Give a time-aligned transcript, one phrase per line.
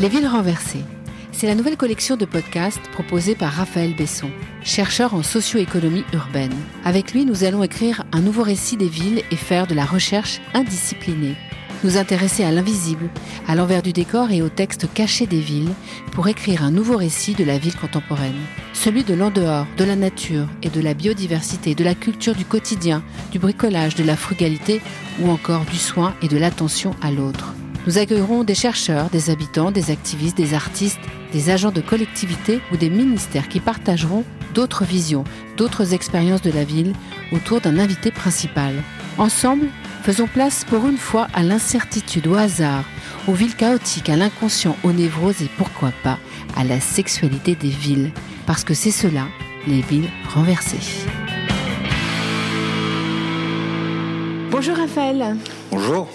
[0.00, 0.84] Les villes renversées.
[1.32, 4.30] C'est la nouvelle collection de podcasts proposée par Raphaël Besson,
[4.62, 6.54] chercheur en socio-économie urbaine.
[6.84, 10.40] Avec lui, nous allons écrire un nouveau récit des villes et faire de la recherche
[10.54, 11.34] indisciplinée.
[11.82, 13.10] Nous intéresser à l'invisible,
[13.48, 15.74] à l'envers du décor et au texte caché des villes
[16.12, 18.38] pour écrire un nouveau récit de la ville contemporaine.
[18.74, 23.02] Celui de l'en-dehors, de la nature et de la biodiversité, de la culture du quotidien,
[23.32, 24.80] du bricolage, de la frugalité
[25.20, 27.52] ou encore du soin et de l'attention à l'autre.
[27.86, 31.00] Nous accueillerons des chercheurs, des habitants, des activistes, des artistes,
[31.32, 34.24] des agents de collectivités ou des ministères qui partageront
[34.54, 35.24] d'autres visions,
[35.56, 36.92] d'autres expériences de la ville
[37.32, 38.74] autour d'un invité principal.
[39.16, 39.68] Ensemble,
[40.02, 42.84] faisons place pour une fois à l'incertitude, au hasard,
[43.26, 46.18] aux villes chaotiques, à l'inconscient, aux névroses et pourquoi pas
[46.56, 48.10] à la sexualité des villes.
[48.46, 49.26] Parce que c'est cela,
[49.66, 51.06] les villes renversées.
[54.50, 55.36] Bonjour Raphaël.
[55.70, 56.08] Bonjour.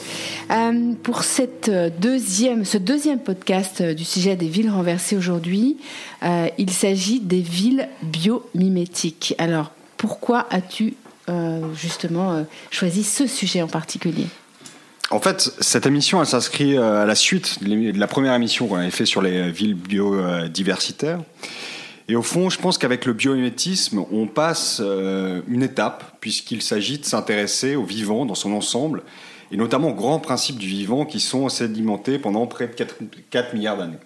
[0.51, 5.77] Euh, pour cette deuxième, ce deuxième podcast du sujet des villes renversées aujourd'hui,
[6.23, 9.35] euh, il s'agit des villes biomimétiques.
[9.37, 10.95] Alors, pourquoi as-tu
[11.29, 14.25] euh, justement choisi ce sujet en particulier?
[15.11, 18.89] En fait, cette émission, elle s'inscrit à la suite de la première émission qu'on avait
[18.89, 21.19] fait sur les villes biodiversitaires.
[22.09, 24.81] Et au fond, je pense qu'avec le biomimétisme, on passe
[25.47, 29.03] une étape, puisqu'il s'agit de s'intéresser au vivant dans son ensemble
[29.53, 33.77] et notamment aux grands principes du vivant qui sont sédimentés pendant près de 4, milliards
[33.77, 33.99] d'années.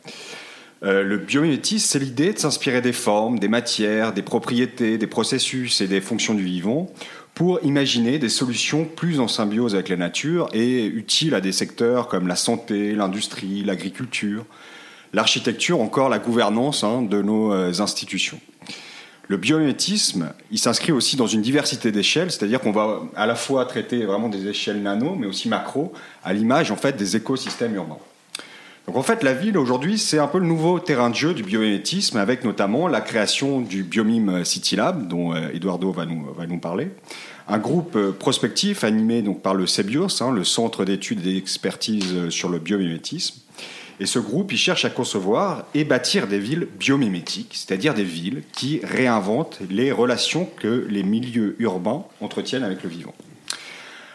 [0.84, 5.80] Euh, le biomimétisme, c'est l'idée de s'inspirer des formes, des matières, des propriétés, des processus
[5.80, 6.92] et des fonctions du vivant
[7.34, 12.10] pour imaginer des solutions plus en symbiose avec la nature et utiles à des secteurs
[12.10, 14.46] comme la santé, l'industrie, l'agriculture,
[15.14, 18.40] l'architecture, encore la gouvernance hein, de nos euh, institutions.
[19.30, 23.66] Le biomimétisme, il s'inscrit aussi dans une diversité d'échelles, c'est-à-dire qu'on va à la fois
[23.66, 25.92] traiter vraiment des échelles nano, mais aussi macro,
[26.24, 27.98] à l'image en fait des écosystèmes urbains.
[28.88, 31.44] Donc en fait, la ville aujourd'hui, c'est un peu le nouveau terrain de jeu du
[31.44, 36.48] biomimétisme, avec notamment la création du Biomime City Lab, dont euh, Eduardo va nous, va
[36.48, 36.92] nous parler,
[37.50, 42.14] un groupe euh, prospectif animé donc par le CEBIOS, hein, le Centre d'études et d'expertise
[42.14, 43.42] euh, sur le biomimétisme,
[44.00, 48.44] et ce groupe, il cherche à concevoir et bâtir des villes biomimétiques, c'est-à-dire des villes
[48.54, 53.16] qui réinventent les relations que les milieux urbains entretiennent avec le vivant.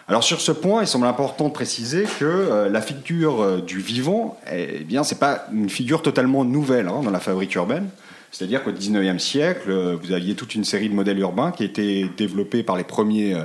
[0.08, 3.78] Alors sur ce point, il semble important de préciser que euh, la figure euh, du
[3.78, 7.88] vivant, eh bien, c'est pas une figure totalement nouvelle hein, dans la fabrique urbaine.
[8.30, 12.06] C'est-à-dire qu'au XIXe siècle, euh, vous aviez toute une série de modèles urbains qui étaient
[12.16, 13.36] développés par les premiers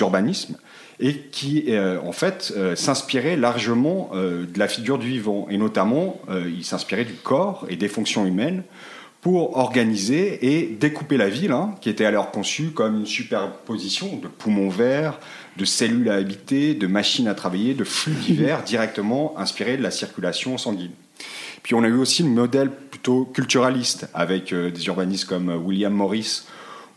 [0.00, 0.56] urbanismes
[0.98, 5.46] et qui, euh, en fait, euh, s'inspirait largement euh, de la figure du vivant.
[5.50, 8.62] Et notamment, il s'inspirait du corps et des fonctions humaines
[9.20, 14.28] pour organiser et découper la ville, hein, qui était alors conçue comme une superposition de
[14.28, 15.18] poumons verts,
[15.56, 19.90] de cellules à habiter, de machines à travailler, de flux divers directement inspirés de la
[19.90, 20.92] circulation sanguine.
[21.62, 26.44] Puis on a eu aussi le modèle plutôt culturaliste, avec des urbanistes comme William Morris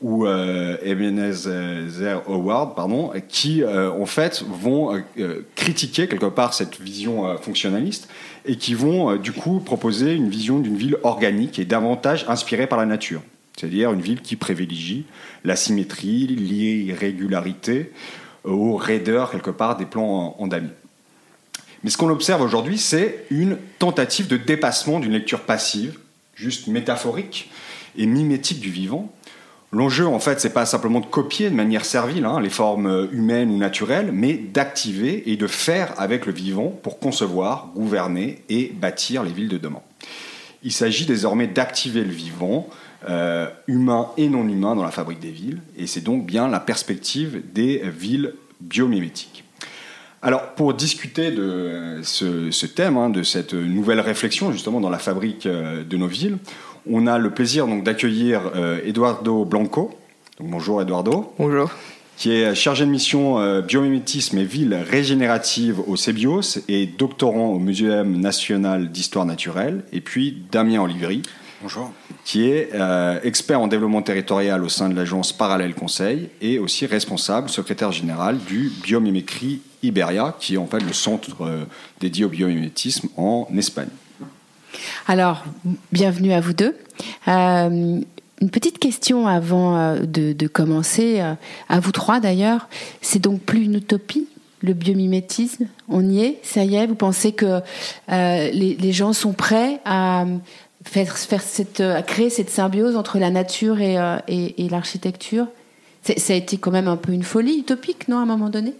[0.01, 6.79] ou euh, Ebenezer Howard, pardon, qui euh, en fait vont euh, critiquer quelque part cette
[6.79, 8.07] vision fonctionnaliste
[8.45, 12.79] et qui vont du coup proposer une vision d'une ville organique et davantage inspirée par
[12.79, 13.21] la nature,
[13.57, 15.05] c'est-à-dire une ville qui privilégie
[15.43, 17.91] la symétrie, l'irrégularité
[18.45, 20.69] aux raideurs quelque part des plans en, en damier.
[21.83, 25.97] Mais ce qu'on observe aujourd'hui, c'est une tentative de dépassement d'une lecture passive,
[26.35, 27.49] juste métaphorique
[27.97, 29.13] et mimétique du vivant,
[29.71, 33.51] L'enjeu, en fait, c'est pas simplement de copier de manière servile hein, les formes humaines
[33.51, 39.23] ou naturelles, mais d'activer et de faire avec le vivant pour concevoir, gouverner et bâtir
[39.23, 39.81] les villes de demain.
[40.63, 42.67] Il s'agit désormais d'activer le vivant,
[43.07, 46.59] euh, humain et non humain, dans la fabrique des villes, et c'est donc bien la
[46.59, 49.45] perspective des villes biomimétiques.
[50.21, 55.45] Alors, pour discuter de ce, thème, hein, de cette nouvelle réflexion justement dans la fabrique
[55.45, 56.39] euh, de nos villes,
[56.89, 59.97] on a le plaisir donc d'accueillir euh, Eduardo Blanco.
[60.39, 61.33] bonjour Eduardo.
[61.37, 61.71] Bonjour.
[62.17, 67.59] Qui est chargé de mission euh, biomimétisme et ville régénérative au CEBIOS et doctorant au
[67.59, 69.83] Muséum national d'histoire naturelle.
[69.93, 71.21] Et puis Damien Olivry.
[71.61, 71.91] Bonjour.
[72.25, 76.85] Qui est euh, expert en développement territorial au sein de l'agence Parallèle Conseil et aussi
[76.85, 81.67] responsable, secrétaire général du Biomimécrie Iberia, qui est en fait le centre
[81.99, 83.89] dédié au biomimétisme en Espagne.
[85.09, 85.43] Alors,
[85.91, 86.77] bienvenue à vous deux.
[87.27, 87.99] Euh,
[88.41, 91.33] une petite question avant euh, de, commencer, euh,
[91.67, 92.69] à vous trois d'ailleurs.
[93.01, 94.27] C'est donc plus une utopie,
[94.61, 95.65] le biomimétisme?
[95.87, 96.39] On y est?
[96.43, 96.85] Ça y est?
[96.85, 97.59] Vous pensez que
[98.07, 100.27] les, gens sont prêts à,
[100.83, 103.97] faire, cette, à créer cette symbiose entre la nature et,
[104.27, 105.47] et, l'architecture?
[106.03, 108.75] Ça a été quand même un peu une folie utopique, non, à un moment donné?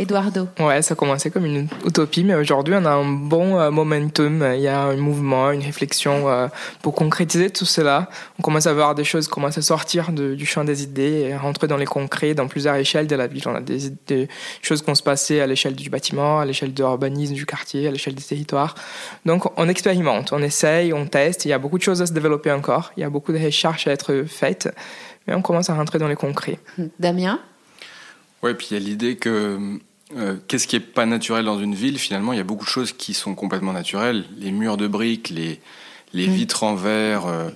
[0.00, 3.70] Eduardo Ouais, ça a commencé comme une utopie, mais aujourd'hui, on a un bon euh,
[3.70, 4.44] momentum.
[4.54, 6.48] Il y a un mouvement, une réflexion euh,
[6.80, 8.08] pour concrétiser tout cela.
[8.38, 11.68] On commence à voir des choses commencent à sortir du champ des idées et rentrer
[11.68, 13.42] dans les concrets, dans plusieurs échelles de la ville.
[13.46, 14.28] On a des, des
[14.62, 17.86] choses qui vont se passer à l'échelle du bâtiment, à l'échelle de l'urbanisme du quartier,
[17.86, 18.74] à l'échelle des territoires.
[19.26, 21.44] Donc, on expérimente, on essaye, on teste.
[21.44, 22.92] Il y a beaucoup de choses à se développer encore.
[22.96, 24.74] Il y a beaucoup de recherches à être faites,
[25.26, 26.58] mais on commence à rentrer dans les concrets.
[26.98, 27.38] Damien?
[28.42, 29.78] Ouais, puis il y a l'idée que
[30.16, 32.70] euh, qu'est-ce qui est pas naturel dans une ville Finalement, il y a beaucoup de
[32.70, 34.24] choses qui sont complètement naturelles.
[34.36, 35.60] Les murs de briques, les,
[36.12, 36.32] les mm.
[36.32, 37.50] vitres en verre, euh,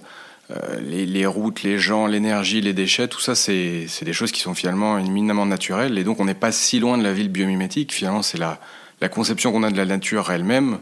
[0.53, 4.41] euh, les, les, routes, les gens, l'énergie, les déchets, tout ça, c'est des choses qui
[4.41, 5.99] sont finalement éminemment naturelles.
[5.99, 7.93] Et donc, on n'est pas si loin de la ville biomimétique.
[7.93, 8.61] Finalement, c'est la,
[9.00, 10.79] la conception qu'on a de la nature elle-même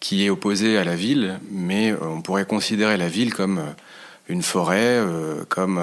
[0.00, 3.60] qui est opposée à la ville, mais on pourrait considérer la ville comme
[4.28, 5.00] une forêt,
[5.48, 5.78] comme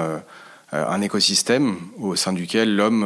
[0.72, 3.04] un écosystème au sein duquel l'homme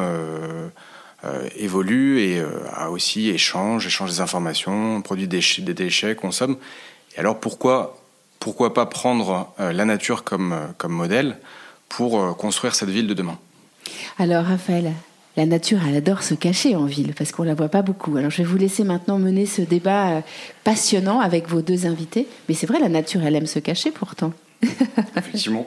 [1.25, 5.41] euh, évolue et euh, a aussi échange, échange des informations, produit des,
[5.73, 6.57] déchets, consomme.
[7.17, 7.97] Et alors pourquoi,
[8.41, 11.39] pourquoi pas prendre euh, la nature comme, comme modèle
[11.89, 13.39] pour construire cette ville de demain?
[14.19, 14.93] Alors Raphaël,
[15.39, 18.19] la nature, elle adore se cacher en ville parce qu'on la voit pas beaucoup.
[18.19, 20.23] Alors je vais vous laisser maintenant mener ce débat
[20.63, 22.27] passionnant avec vos deux invités.
[22.49, 24.33] Mais c'est vrai, la nature, elle aime se cacher pourtant.
[25.17, 25.67] Effectivement,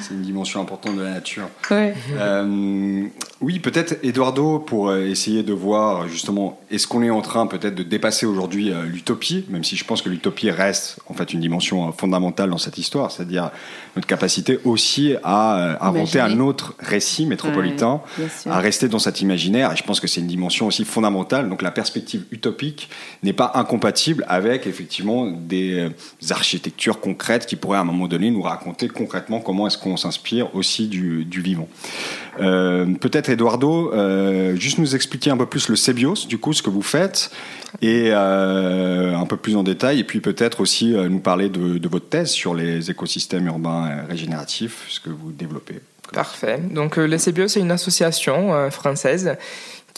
[0.00, 1.48] c'est une dimension importante de la nature.
[1.72, 3.06] Euh,
[3.40, 7.74] oui, peut-être Eduardo pour euh, essayer de voir justement est-ce qu'on est en train peut-être
[7.74, 11.40] de dépasser aujourd'hui euh, l'utopie, même si je pense que l'utopie reste en fait une
[11.40, 13.50] dimension fondamentale dans cette histoire, c'est-à-dire
[13.96, 18.00] notre capacité aussi à inventer un autre récit métropolitain,
[18.46, 19.72] à rester dans cet imaginaire.
[19.72, 21.48] Et je pense que c'est une dimension aussi fondamentale.
[21.48, 22.88] Donc la perspective utopique
[23.22, 25.88] n'est pas incompatible avec effectivement des
[26.30, 30.88] architectures concrètes qui à un moment donné nous raconter concrètement comment est-ce qu'on s'inspire aussi
[30.88, 31.68] du, vivant.
[32.40, 36.62] Euh, peut-être Eduardo, euh, juste nous expliquer un peu plus le CEBIOS, du coup, ce
[36.62, 37.30] que vous faites,
[37.82, 42.08] et euh, un peu plus en détail, et puis peut-être aussi nous parler de, votre
[42.08, 45.80] thèse sur les écosystèmes urbains régénératifs, ce que vous développez.
[46.12, 46.60] Parfait.
[46.70, 49.36] Donc le CEBIOS, c'est une association française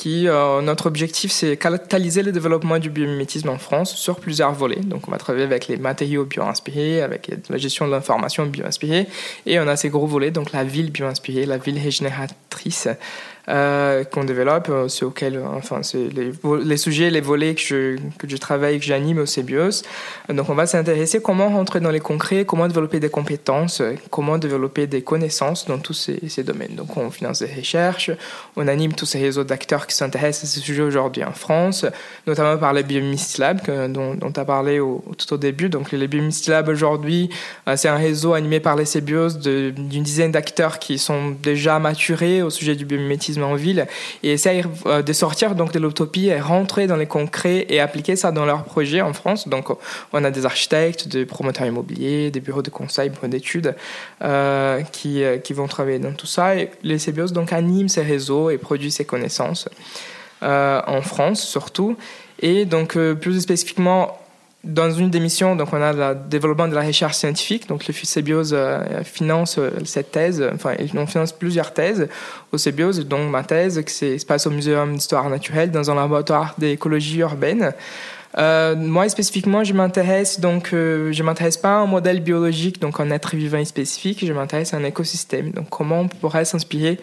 [0.06, 4.80] euh, notre objectif, c'est catalyser le développement du biomimétisme en France sur plusieurs volets.
[4.80, 9.06] Donc, on va travailler avec les matériaux bio-inspirés, avec la gestion de l'information bio-inspirée,
[9.46, 12.88] et on a ces gros volets, donc la ville bio-inspirée, la ville régénératrice,
[13.48, 17.96] euh, qu'on développe, euh, c'est euh, les, sujets, les volets que
[18.28, 19.82] je, travaille, que j'anime au CBIOS.
[20.28, 24.86] Donc, on va s'intéresser comment rentrer dans les concrets, comment développer des compétences, comment développer
[24.86, 26.74] des connaissances dans tous ces, domaines.
[26.74, 28.10] Donc, on finance des recherches,
[28.56, 31.86] on anime tous ces réseaux d'acteurs qui s'intéressent à ces sujets aujourd'hui en France,
[32.26, 33.60] notamment par les Biomist Lab,
[33.90, 35.68] dont tu as parlé tout au début.
[35.68, 37.30] Donc, les Biomist Lab aujourd'hui,
[37.76, 42.50] c'est un réseau animé par les CBIOS d'une dizaine d'acteurs qui sont déjà maturés au
[42.50, 43.86] sujet du biomimétisme en ville
[44.22, 48.16] et essayer euh, de sortir donc de l'utopie et rentrer dans les concrets et appliquer
[48.16, 49.48] ça dans leurs projets en France.
[49.48, 49.68] Donc
[50.12, 53.74] on a des architectes, des promoteurs immobiliers, des bureaux de conseil, bureaux d'études
[54.22, 56.56] euh, qui, euh, qui vont travailler dans tout ça.
[56.56, 59.68] Et les CBIOS donc animent ces réseaux et produisent ces connaissances
[60.42, 61.98] en France surtout.
[62.40, 64.19] Et donc plus spécifiquement
[64.62, 67.66] dans une des missions, donc on a le développement de la recherche scientifique.
[67.68, 72.08] Donc le CBIOS euh, finance euh, cette thèse, enfin on finance plusieurs thèses
[72.52, 76.54] au CBIOS, donc ma thèse qui se passe au Muséum d'histoire naturelle dans un laboratoire
[76.58, 77.72] d'écologie urbaine.
[78.38, 83.10] Euh, moi spécifiquement, je m'intéresse donc, je m'intéresse pas à un modèle biologique, donc un
[83.10, 84.24] être vivant spécifique.
[84.24, 85.52] Je m'intéresse à un écosystème.
[85.52, 87.00] Donc comment on pourrait s'inspirer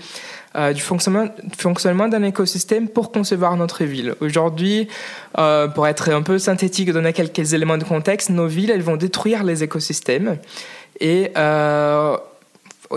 [0.57, 4.15] euh, du fonctionnement, fonctionnement d'un écosystème pour concevoir notre ville.
[4.21, 4.87] Aujourd'hui,
[5.37, 8.97] euh, pour être un peu synthétique, donner quelques éléments de contexte, nos villes, elles vont
[8.97, 10.37] détruire les écosystèmes
[10.99, 12.17] et, euh,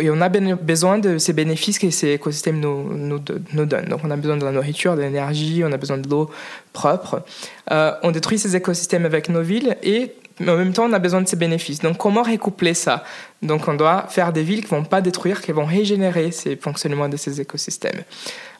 [0.00, 3.18] et on a besoin de ces bénéfices que ces écosystèmes nous, nous,
[3.66, 3.88] donnent.
[3.88, 6.30] Donc on a besoin de la nourriture, de l'énergie, on a besoin de l'eau
[6.72, 7.24] propre.
[7.70, 11.20] On détruit ces écosystèmes avec nos villes et mais en même temps, on a besoin
[11.20, 11.80] de ces bénéfices.
[11.80, 13.04] Donc, comment recoupler ça?
[13.42, 16.56] Donc, on doit faire des villes qui ne vont pas détruire, qui vont régénérer ces
[16.56, 18.02] fonctionnements de ces écosystèmes.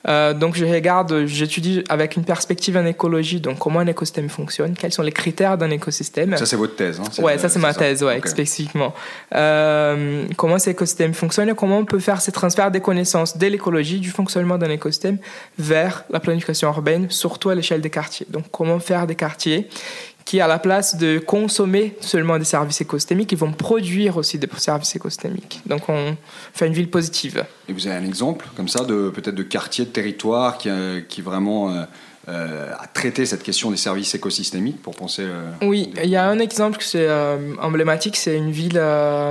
[0.08, 4.74] Euh, donc, je regarde, j'étudie avec une perspective en écologie, donc comment un écosystème fonctionne,
[4.74, 6.36] quels sont les critères d'un écosystème?
[6.38, 8.94] Ça, c'est votre thèse, hein Ouais, ça, c'est ma thèse, ouais, spécifiquement.
[9.34, 13.46] Euh, comment ces écosystèmes fonctionnent et comment on peut faire ces transferts des connaissances de
[13.46, 15.18] l'écologie, du fonctionnement d'un écosystème,
[15.58, 18.26] vers la planification urbaine, surtout à l'échelle des quartiers?
[18.30, 19.68] Donc, comment faire des quartiers
[20.30, 24.48] qui, à la place de consommer seulement des services écosystémiques, ils vont produire aussi des
[24.58, 25.60] services écosystémiques.
[25.66, 26.16] Donc on
[26.54, 27.44] fait une ville positive.
[27.68, 31.00] Et vous avez un exemple comme ça de peut-être de quartier, de territoire qui, euh,
[31.00, 31.82] qui vraiment euh,
[32.28, 35.26] euh, a traité cette question des services écosystémiques pour penser.
[35.62, 37.08] oui, il y a un exemple qui c'est
[37.60, 38.80] emblématique, c'est une ville,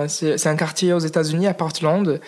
[0.10, 2.20] c'est un quartier aux États-Unis à Portland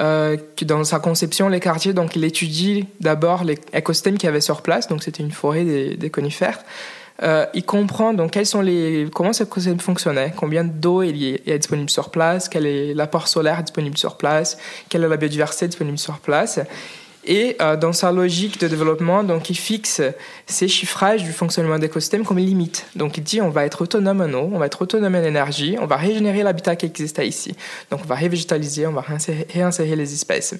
[0.00, 4.30] Euh, que dans sa conception, les quartiers, donc il étudie d'abord les écosystèmes qu'il y
[4.30, 6.60] avait sur place, donc c'était une forêt des, des conifères.
[7.22, 11.34] Euh, il comprend donc quels sont les, comment ce écosystème fonctionnait, combien d'eau il y
[11.46, 15.68] est disponible sur place, quel est l'apport solaire disponible sur place, quelle est la biodiversité
[15.68, 16.58] disponible sur place.
[17.24, 20.02] Et euh, dans sa logique de développement, donc il fixe
[20.46, 22.86] ces chiffrages du fonctionnement d'écosystèmes comme limite.
[22.96, 25.76] Donc il dit on va être autonome en eau, on va être autonome en énergie,
[25.80, 27.54] on va régénérer l'habitat qui existait ici.
[27.90, 29.04] Donc on va révégétaliser, on va
[29.54, 30.56] réinsérer les espèces.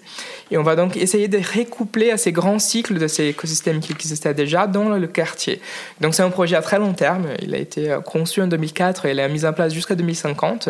[0.53, 3.93] Et on va donc essayer de recoupler à ces grands cycles de ces écosystèmes qui
[3.93, 5.61] existaient déjà dans le quartier.
[6.01, 7.27] Donc c'est un projet à très long terme.
[7.43, 10.69] Il a été euh, conçu en 2004 et il est mis en place jusqu'à 2050.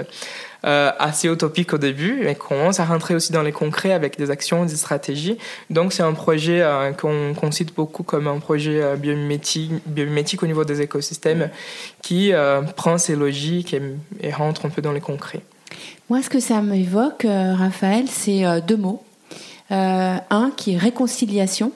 [0.65, 4.31] Euh, assez utopique au début, mais commence à rentrer aussi dans les concrets avec des
[4.31, 5.37] actions, des stratégies.
[5.71, 10.65] Donc c'est un projet euh, qu'on cite beaucoup comme un projet euh, biomimétique, au niveau
[10.65, 11.51] des écosystèmes
[12.01, 12.33] qui
[12.77, 15.41] prend ses logiques et, rentre un peu dans les concrets.
[16.09, 19.03] Moi, ce que ça m'évoque, Raphaël, c'est deux mots.
[19.71, 21.73] un qui est réconciliation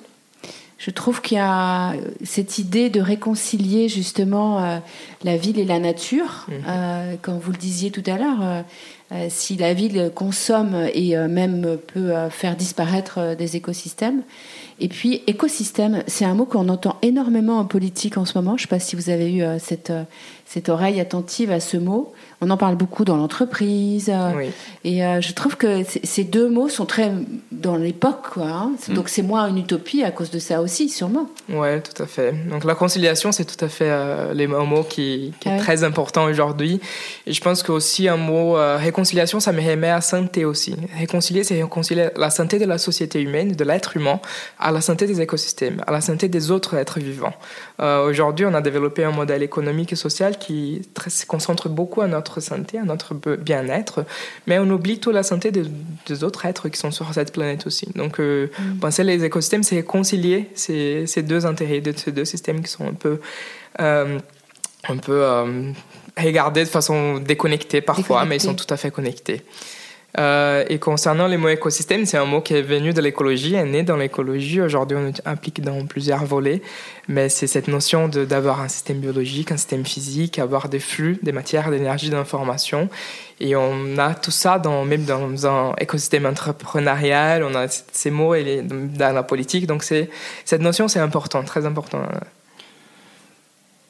[0.78, 4.78] je trouve qu'il y a cette idée de réconcilier justement euh,
[5.24, 6.46] la ville et la nature.
[6.48, 6.54] Mhm.
[6.68, 8.64] Euh, comme vous le disiez tout à l'heure,
[9.12, 14.22] euh, si la ville consomme et même peut faire disparaître des écosystèmes.
[14.80, 18.56] Et puis écosystème, c'est un mot qu'on entend énormément en politique en ce moment.
[18.56, 19.92] Je ne sais pas si vous avez eu cette,
[20.46, 22.12] cette oreille attentive à ce mot.
[22.40, 24.10] On en parle beaucoup dans l'entreprise.
[24.14, 24.48] Euh,
[24.84, 27.10] et euh, je trouve que ces deux mots sont très
[27.50, 28.26] dans l'époque.
[28.36, 28.72] Hein.
[28.88, 28.94] Mm.
[28.94, 31.28] Donc c'est moins une utopie à cause de ça aussi, sûrement.
[31.48, 32.32] Oui, tout à fait.
[32.48, 36.26] Donc la conciliation, c'est tout à fait euh, les, un mot qui, est très important
[36.26, 36.80] aujourd'hui.
[37.26, 40.76] Et je pense qu'aussi un mot réconciliation, ça me remet à santé aussi.
[40.96, 44.20] Réconcilier, c'est réconcilier la santé de la société humaine, de l'être humain,
[44.60, 47.34] à la santé des écosystèmes, à la santé des autres êtres vivants.
[47.80, 52.40] aujourd'hui, on a développé un modèle économique et social qui se concentre beaucoup à notre
[52.40, 54.04] santé, à notre bien-être,
[54.46, 57.88] mais on oublie toute la santé des, autres êtres qui sont sur cette planète aussi.
[57.94, 58.78] Donc, euh, mm.
[58.78, 62.86] penser les écosystèmes, c'est concilier ces, ces, deux intérêts, de ces deux systèmes qui sont
[62.86, 63.20] un peu,
[63.80, 64.18] euh,
[64.88, 65.72] un peu euh,
[66.16, 69.42] regardés de façon déconnectée parfois, mais ils sont tout à fait connectés.
[70.18, 73.64] Euh, et concernant les mots écosystème, c'est un mot qui est venu de l'écologie, est
[73.64, 74.60] né dans l'écologie.
[74.60, 76.62] Aujourd'hui, on applique dans plusieurs volets,
[77.08, 81.32] mais c'est cette notion d'avoir un système biologique, un système physique, avoir des flux, des
[81.32, 82.88] matières, d'énergie, d'information.
[83.40, 88.34] Et on a tout ça dans, même dans un écosystème entrepreneurial, on a ces mots
[88.34, 89.66] dans la politique.
[89.66, 92.00] Donc cette notion, c'est important, très important.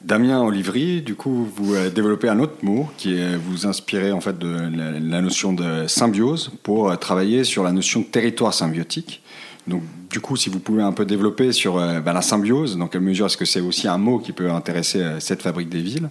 [0.01, 4.37] Damien Olivry, du coup, vous euh, développez un autre mot qui vous inspirez en fait
[4.37, 9.23] de la, notion de symbiose pour euh, travailler sur la notion de territoire symbiotique.
[9.65, 12.87] Donc, du coup, si vous pouvez un peu développer sur euh, ben, la symbiose, dans
[12.87, 16.09] quelle mesure est-ce que c'est aussi un mot qui peut intéresser cette fabrique des villes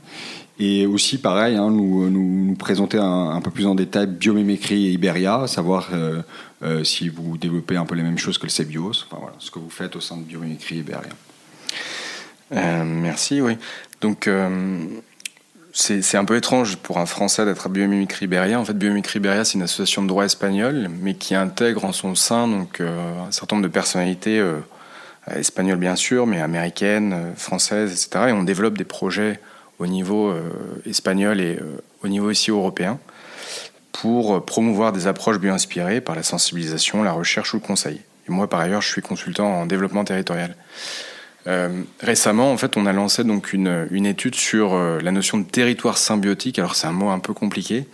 [0.59, 5.47] Et aussi, pareil, hein, nous, nous, présenter un, peu plus en détail biomimécrie et Iberia,
[5.47, 5.90] savoir
[6.83, 9.97] si vous développez un peu les mêmes choses que le voilà, ce que vous faites
[9.97, 11.12] au sein de biomimécrie et Iberia.
[12.53, 13.59] Euh, merci, oui.
[14.00, 14.79] Donc, euh,
[15.73, 18.59] c'est un peu étrange pour un Français d'être à Biomimicry Iberia.
[18.59, 22.15] En fait, Biomimicry Iberia, c'est une association de droit espagnol, mais qui intègre en son
[22.15, 24.43] sein donc, euh, un certain nombre de personnalités
[25.35, 28.26] espagnoles, bien sûr, mais américaines, françaises, etc.
[28.29, 29.41] Et on développe des projets
[29.79, 30.35] au niveau
[30.87, 31.59] espagnol et
[32.03, 32.99] au niveau aussi européen
[33.93, 38.00] pour promouvoir des approches bio-inspirées par la sensibilisation, la recherche ou le conseil.
[38.29, 40.55] Et moi, par ailleurs, je suis consultant en développement territorial.
[41.47, 45.38] Euh, récemment, en fait, on a lancé donc une, une étude sur euh, la notion
[45.38, 46.59] de territoire symbiotique.
[46.59, 47.87] Alors, c'est un mot un peu compliqué.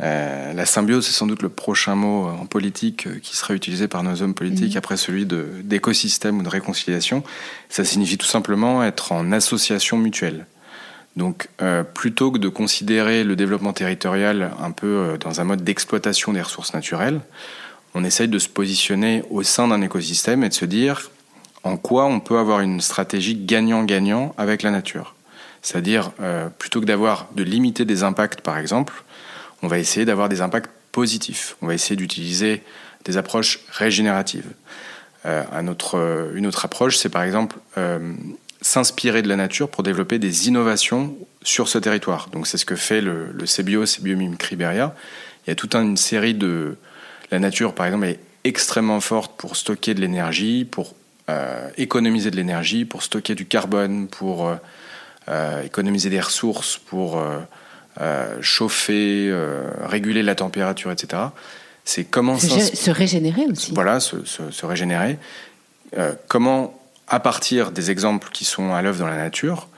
[0.00, 4.02] Euh, la symbiose, c'est sans doute le prochain mot en politique qui sera utilisé par
[4.02, 4.78] nos hommes politiques mmh.
[4.78, 7.22] après celui d'écosystème ou de réconciliation.
[7.68, 10.46] Ça signifie tout simplement être en association mutuelle.
[11.14, 11.48] Donc,
[11.92, 16.72] plutôt que de considérer le développement territorial un peu dans un mode d'exploitation des ressources
[16.72, 17.20] naturelles,
[17.94, 21.10] on essaye de se positionner au sein d'un écosystème et de se dire
[21.64, 25.14] en quoi on peut avoir une stratégie gagnant-gagnant avec la nature.
[25.62, 29.04] C'est-à-dire, euh, plutôt que d'avoir de limiter des impacts, par exemple,
[29.62, 31.56] on va essayer d'avoir des impacts positifs.
[31.62, 32.62] On va essayer d'utiliser
[33.04, 34.50] des approches régénératives.
[35.24, 38.12] Euh, un autre, une autre approche, c'est par exemple euh,
[38.60, 42.28] s'inspirer de la nature pour développer des innovations sur ce territoire.
[42.32, 44.18] Donc c'est ce que fait le, le CBIO, CBIO
[44.50, 44.94] Iberia.
[45.46, 46.76] Il y a toute une série de...
[47.30, 50.94] La nature, par exemple, est extrêmement forte pour stocker de l'énergie, pour
[51.30, 54.56] euh, économiser de l'énergie, pour stocker du carbone, pour euh,
[55.28, 57.22] euh, économiser des ressources, pour
[58.40, 59.32] chauffer,
[59.82, 61.24] réguler la température, etc.
[61.84, 63.72] C'est comment se, régénérer aussi.
[63.72, 65.18] Voilà, se, régénérer.
[66.26, 69.68] comment, à partir des exemples qui sont à l'œuvre dans la nature,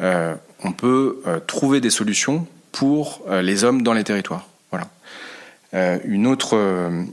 [0.00, 4.46] on peut trouver des solutions pour les hommes dans les territoires.
[4.70, 4.88] Voilà.
[5.74, 6.54] Une, autre,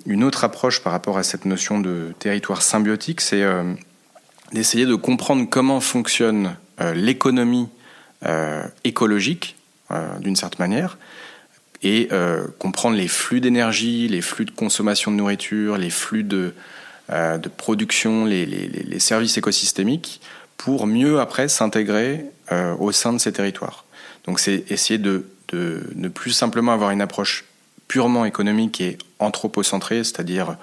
[0.05, 3.43] une autre approche par rapport à cette notion de territoire symbiotique, c'est
[4.53, 6.55] d'essayer de comprendre comment fonctionne
[6.93, 7.69] l'économie
[8.83, 9.55] écologique,
[10.19, 10.97] d'une certaine manière,
[11.81, 12.09] et
[12.59, 16.53] comprendre les flux d'énergie, les flux de consommation de nourriture, les flux de,
[17.09, 20.21] de production, les, les, les, services écosystémiques,
[20.57, 22.25] pour mieux après s'intégrer
[22.79, 23.85] au sein de ces territoires.
[24.25, 27.45] Donc c'est essayer de, ne plus simplement avoir une approche
[27.91, 30.55] purement économique et anthropocentrée, c'est-à-dire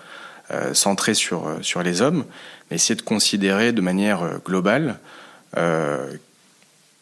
[0.51, 2.25] euh, centrée sur, euh, sur les hommes,
[2.71, 4.99] mais essayer de considérer de manière euh, globale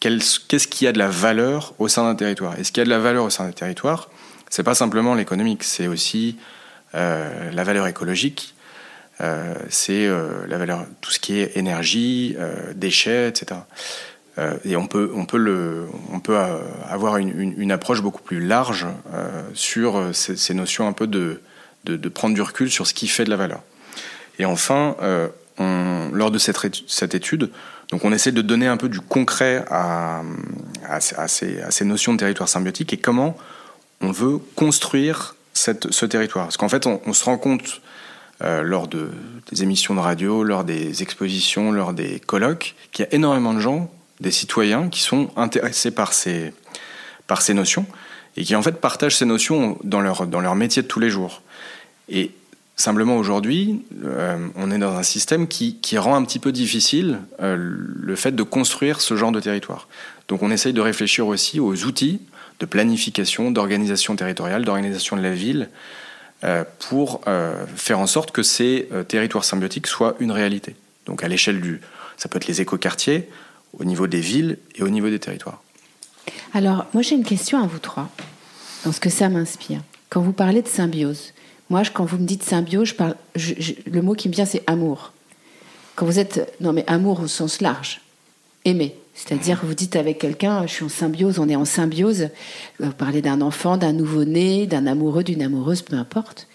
[0.00, 2.58] qu'est-ce qui a de la valeur au sein d'un territoire.
[2.58, 4.10] Et ce qui a de la valeur au sein d'un territoire,
[4.50, 6.36] c'est pas simplement l'économique, c'est aussi
[6.92, 8.54] la valeur écologique,
[9.68, 12.36] c'est la valeur, tout ce qui est énergie,
[12.76, 13.60] déchets, etc.
[14.38, 18.22] Euh, et on peut, on peut, le, on peut euh, avoir une, une, approche beaucoup
[18.22, 21.40] plus large euh, sur ces, notions un peu de,
[21.84, 23.62] de, prendre du recul sur ce qui fait de la valeur.
[24.38, 24.96] Et enfin,
[25.58, 27.50] lors de cette, cette étude,
[27.90, 30.22] donc on essaie de donner un peu du concret à,
[30.84, 33.36] à, à, ces, à ces, notions de territoire symbiotique et comment
[34.02, 36.46] on veut construire cette, ce territoire.
[36.46, 37.80] Parce qu'en fait, on, se rend compte
[38.40, 39.08] lors de,
[39.50, 43.60] des émissions de radio, lors des expositions, lors des colloques, qu'il y a énormément de
[43.60, 43.90] gens
[44.20, 46.52] des citoyens qui sont intéressés par ces,
[47.26, 47.86] par ces notions
[48.36, 51.10] et qui en fait partagent ces notions dans leur, dans leur métier de tous les
[51.10, 51.42] jours.
[52.08, 52.30] Et
[52.76, 57.18] simplement aujourd'hui, euh, on est dans un système qui, qui, rend un petit peu difficile
[57.40, 59.88] euh, le fait de construire ce genre de territoire.
[60.28, 62.20] Donc on essaye de réfléchir aussi aux outils
[62.60, 65.68] de planification, d'organisation territoriale, d'organisation de la ville,
[66.44, 67.22] euh, pour
[67.76, 70.76] faire en sorte que ces territoires symbiotiques soient une réalité.
[71.06, 71.80] Donc à l'échelle du...
[72.18, 73.28] Ça peut être les écoquartiers,
[73.78, 75.62] au niveau des villes et au niveau des territoires.
[76.54, 78.08] Alors, moi j'ai une question à vous trois,
[78.84, 79.80] dans ce que ça m'inspire.
[80.10, 81.32] Quand vous parlez de symbiose,
[81.70, 82.94] moi quand vous me dites symbiose,
[83.34, 85.12] le mot qui me vient c'est amour.
[85.94, 88.00] Quand vous êtes, non mais amour au sens large,
[88.64, 88.96] aimer.
[89.14, 92.28] C'est-à-dire vous dites avec quelqu'un, je suis en symbiose, on est en symbiose.
[92.78, 96.46] Vous parlez d'un enfant, d'un nouveau-né, d'un amoureux, d'une amoureuse, peu importe.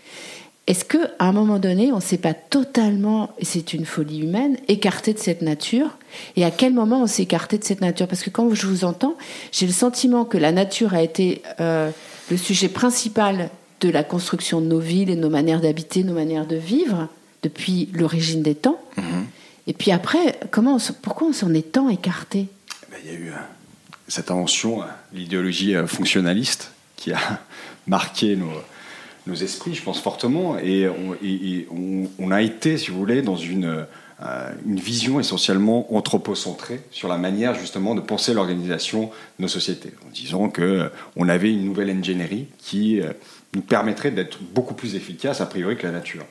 [0.71, 4.55] Est-ce qu'à un moment donné, on ne s'est pas totalement, et c'est une folie humaine,
[4.69, 5.97] écarté de cette nature?
[6.37, 8.07] Et à quel moment on s'est écarté de cette nature?
[8.07, 9.17] Parce que quand je vous entends,
[9.51, 11.91] j'ai le sentiment que la nature a été euh,
[12.29, 13.49] le sujet principal
[13.81, 17.09] de la construction de nos villes et de nos manières d'habiter, nos manières de vivre
[17.43, 18.79] depuis l'origine des temps.
[18.95, 19.25] Mhm.
[19.67, 22.47] Et puis après, comment pourquoi on s'en est tant écarté?
[22.89, 23.35] Ben, Il y a eu euh,
[24.07, 27.41] cette invention, euh, l'idéologie fonctionnaliste, qui a
[27.87, 28.53] marqué nos
[29.27, 30.87] nos esprits, je pense fortement, et
[32.19, 33.85] on, a été, si vous voulez, dans une,
[34.23, 39.93] euh, une vision essentiellement anthropocentrée sur la manière justement de penser l'organisation de nos sociétés,
[40.07, 43.13] en disant que euh, avait une nouvelle ingénierie qui euh,
[43.53, 46.25] nous permettrait d'être beaucoup plus efficace a priori que la nature.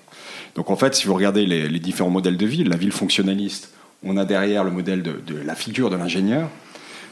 [0.56, 3.72] Donc en fait, si vous regardez les, les différents modèles de ville, la ville fonctionnaliste,
[4.02, 6.48] on a derrière le modèle de, de la figure de l'ingénieur,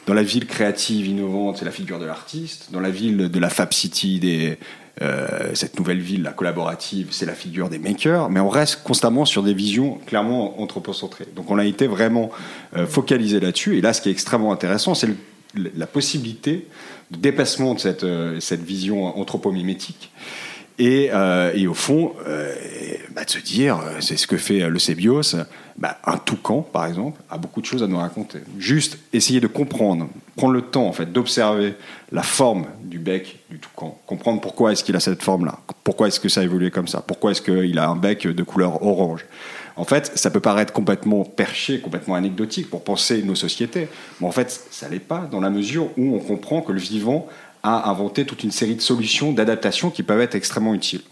[0.08, 2.70] dans la ville créative, innovante, c'est la figure de l'artiste.
[2.72, 4.58] Dans la ville de la Fab City, des,
[5.00, 9.24] euh, cette nouvelle ville la collaborative, c'est la figure des makers, mais on reste constamment
[9.24, 11.28] sur des visions clairement anthropocentrées.
[11.37, 12.30] Donc on a été vraiment
[12.76, 13.78] euh, focalisé là-dessus.
[13.78, 15.08] Et là, ce qui est extrêmement intéressant, c'est
[15.54, 16.66] la possibilité
[17.11, 20.11] de dépassement de cette, euh, cette vision anthropomimétique.
[20.78, 21.10] Et,
[21.54, 22.12] et, au fond,
[23.14, 25.34] bah, de se dire, c'est ce que fait le Cébios,
[25.78, 28.40] bah, un toucan, par exemple, a beaucoup de choses à nous raconter.
[28.58, 31.74] Juste essayer de comprendre, prendre le temps en fait d'observer
[32.10, 36.18] la forme du bec du toucan, comprendre pourquoi est-ce qu'il a cette forme-là, pourquoi est-ce
[36.18, 39.24] que ça a évolué comme ça, pourquoi est-ce qu'il a un bec de couleur orange.
[39.76, 43.86] En fait, ça peut paraître complètement perché, complètement anecdotique pour penser nos sociétés,
[44.20, 47.28] mais en fait, ça l'est pas dans la mesure où on comprend que le vivant
[47.62, 51.02] a inventé toute une série de solutions d'adaptation qui peuvent être extrêmement utiles.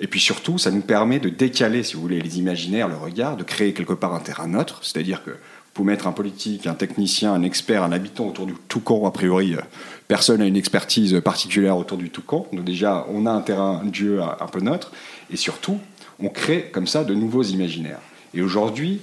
[0.00, 3.36] Et puis surtout, ça nous permet de décaler, si vous voulez, les imaginaires, le regard,
[3.36, 5.32] de créer quelque part un terrain neutre, c'est-à-dire que
[5.76, 9.54] vous mettre un politique, un technicien, un expert, un habitant autour du toucan, a priori,
[9.54, 9.60] euh,
[10.08, 12.46] personne n'a une expertise particulière autour du toucan.
[12.52, 14.92] Donc déjà, on a un terrain de jeu un peu neutre.
[15.30, 15.78] Et surtout,
[16.18, 18.00] on crée comme ça de nouveaux imaginaires.
[18.32, 19.00] Et aujourd'hui,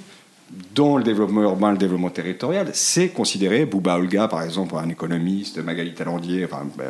[0.75, 5.57] dans le développement urbain, le développement territorial, c'est considéré, Bouba Olga par exemple, un économiste,
[5.59, 6.85] Magali Talandier, enfin, ben,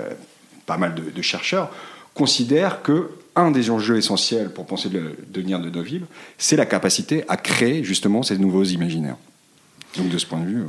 [0.65, 1.69] pas mal de, chercheurs,
[2.13, 6.05] considèrent que un des enjeux essentiels pour penser le devenir de nos villes,
[6.37, 9.17] c'est la capacité à créer justement ces nouveaux imaginaires.
[9.97, 10.63] Donc de ce point de vue,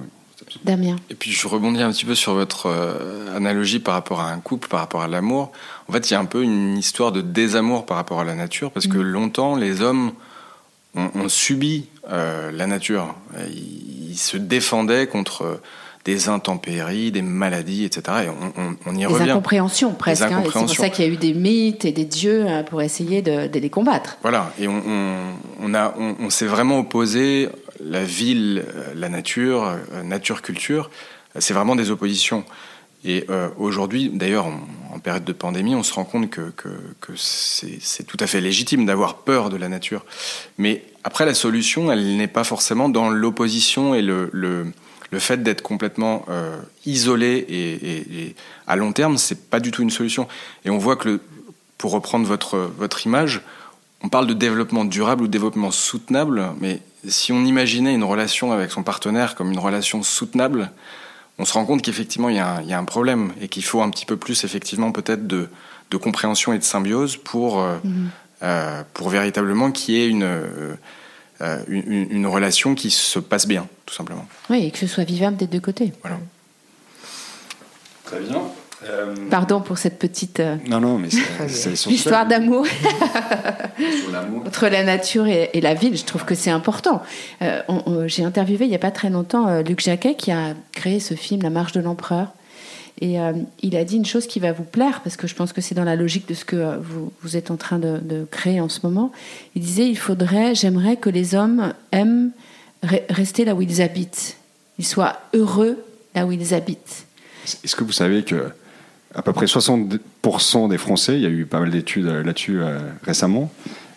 [0.65, 0.97] Damien.
[1.11, 4.41] Et puis je rebondis un petit peu sur votre euh, analogie par rapport à un
[4.41, 5.53] couple, par rapport à l'amour.
[5.89, 8.35] En fait, il y a un peu une histoire de désamour par rapport à la
[8.35, 9.03] nature, parce que mm.
[9.03, 10.13] longtemps, les hommes
[10.95, 13.15] ont, subi euh, la nature.
[13.51, 15.61] Ils, se défendaient contre
[16.05, 18.27] des intempéries, des maladies, etc.
[18.27, 19.31] Et on, on, y des revient.
[19.31, 20.23] Incompréhensions presque.
[20.23, 22.83] Hein, c'est pour ça qu'il y a eu des mythes et des dieux hein, pour
[22.83, 24.19] essayer de, de, les combattre.
[24.23, 24.53] Voilà.
[24.61, 24.83] Et on,
[25.61, 27.49] on a, on, s'est vraiment opposé
[27.81, 30.91] la ville, euh, la nature, euh, nature-culture.
[31.39, 32.45] C'est vraiment des oppositions.
[33.05, 36.53] Et euh, aujourd'hui, d'ailleurs, en, période de pandémie, on se rend compte que,
[37.17, 40.07] c'est tout à fait légitime d'avoir peur de la nature.
[40.57, 44.73] Mais après, la solution, elle n'est pas forcément dans l'opposition et le, le,
[45.11, 48.35] le fait d'être complètement euh, isolé et,
[48.67, 50.27] à long terme, c'est pas du tout une solution.
[50.65, 51.21] Et on voit que,
[51.77, 53.43] pour reprendre votre, votre image,
[54.03, 58.71] on parle de développement durable ou développement soutenable, mais si on imaginait une relation avec
[58.71, 60.71] son partenaire comme une relation soutenable,
[61.39, 64.07] on se rend compte qu'effectivement il y, a un problème et qu'il faut un petit
[64.07, 65.49] peu plus effectivement peut-être de,
[66.03, 68.11] compréhension et de symbiose pour, euh, mhm.
[68.43, 70.75] euh, pour véritablement qu'il y ait euh,
[71.69, 74.27] une, une, relation qui se passe bien, tout simplement.
[74.51, 75.93] Oui, et que ce soit vivable des deux côtés.
[76.03, 76.19] Voilà.
[78.05, 78.43] Très bien.
[78.89, 81.09] Euh, Pardon pour cette petite euh, non, non, mais
[81.89, 82.67] histoire d'amour
[84.47, 85.97] entre la nature et, la ville.
[85.97, 87.03] Je trouve que c'est important.
[87.43, 87.63] Euh,
[88.07, 91.43] j'ai interviewé il n'y a pas très longtemps Luc Jacquet qui a créé ce film
[91.43, 92.29] La Marche de l'Empereur.
[93.01, 93.17] Et
[93.61, 95.75] il a dit une chose qui va vous plaire, parce que je pense que c'est
[95.75, 98.69] dans la logique de ce que vous, vous êtes en train de, de, créer en
[98.69, 99.11] ce moment.
[99.57, 102.31] Il disait, il faudrait, j'aimerais que les hommes aiment
[102.83, 104.37] rester là où ils habitent.
[104.79, 107.07] Ils soient heureux là où ils habitent.
[107.65, 108.53] Est-ce que vous savez que
[109.15, 112.61] à peu près 60% des Français, il y a eu pas mal d'études euh, là-dessus
[112.61, 113.51] euh, récemment,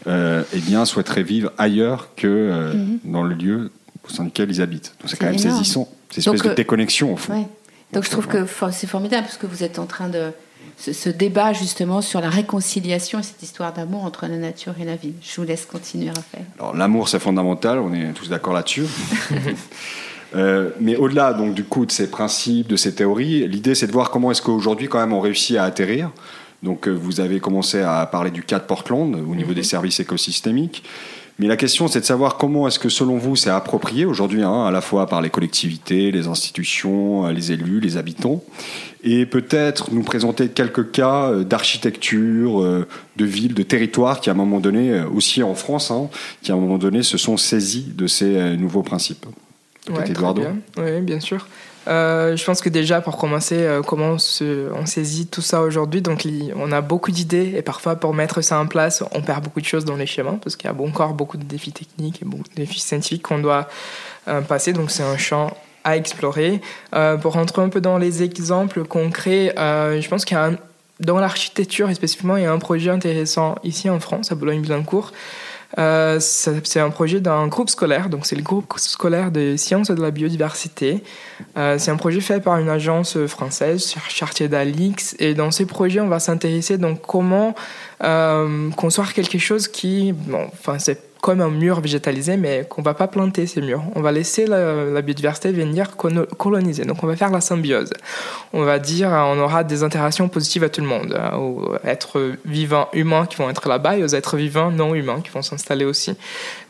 [0.07, 2.99] euh, eh bien, souhaiteraient vivre ailleurs que mhm.
[3.05, 3.71] dans le lieu
[4.05, 4.93] au sein duquel ils habitent.
[5.01, 5.89] Donc c'est quand même saisissant.
[6.09, 7.47] C'est une espèce de déconnexion au fond.
[7.93, 10.31] Donc je trouve que c'est formidable parce que vous êtes en train de
[10.77, 14.95] ce, débat justement sur la réconciliation et cette histoire d'amour entre la nature et la
[14.95, 15.13] ville.
[15.21, 16.45] Je vous laisse continuer, Raphaël.
[16.59, 18.85] Alors l'amour c'est fondamental, on est tous d'accord là-dessus.
[20.35, 23.91] Euh, mais au-delà donc du coup de ces principes, de ces théories, l'idée c'est de
[23.91, 26.11] voir comment est-ce qu'aujourd'hui quand même on réussit à atterrir.
[26.63, 29.65] Donc euh, vous avez commencé à parler du cas de Portland au niveau des mhm.
[29.65, 30.83] services écosystémiques.
[31.39, 34.65] Mais la question, c'est de savoir comment est-ce que, selon vous, c'est approprié aujourd'hui, hein,
[34.65, 38.43] à la fois par les collectivités, les institutions, les élus, les habitants,
[39.03, 42.59] et peut-être nous présenter quelques cas euh, d'architecture,
[43.17, 46.09] de villes, de territoires qui, à un moment donné, aussi en France, hein,
[46.41, 49.27] qui, à un moment donné, se sont saisis de ces nouveaux principes.
[50.41, 50.57] Bien.
[50.77, 51.47] Oui, bien sûr.
[51.87, 55.61] Euh, je pense que déjà, pour commencer, euh, comment on, se, on, saisit tout ça
[55.61, 59.43] aujourd'hui Donc, on a beaucoup d'idées et parfois, pour mettre ça en place, on perd
[59.43, 62.21] beaucoup de choses dans les schémas parce qu'il y a encore beaucoup de défis techniques
[62.21, 63.67] et beaucoup de défis scientifiques qu'on doit
[64.27, 64.73] euh, passer.
[64.73, 66.59] Donc, c'est un champ à explorer.
[67.21, 70.51] pour rentrer un peu dans les exemples concrets, je pense qu'il y a
[70.99, 75.13] dans l'architecture, spécifiquement, il y a un projet intéressant ici en France, à Boulogne-Billancourt,
[75.77, 80.01] euh, c'est un projet d'un groupe scolaire, donc c'est le groupe scolaire des sciences de
[80.01, 81.03] la biodiversité.
[81.57, 85.99] Euh, c'est un projet fait par une agence française, Chartier d'Alix, et dans ces projets,
[85.99, 87.53] on va s'intéresser donc comment
[88.03, 92.93] euh, construire quelque chose qui, bon, enfin c'est comme un mur végétalisé, mais qu'on va
[92.93, 93.83] pas planter ces murs.
[93.95, 96.85] On va laisser la, biodiversité venir coloniser.
[96.85, 97.91] Donc on va faire la symbiose.
[98.53, 102.33] On va dire, on aura des interactions positives à tout le monde, hein, aux êtres
[102.45, 105.85] vivants humains qui vont être là-bas et aux êtres vivants non humains qui vont s'installer
[105.85, 106.15] aussi.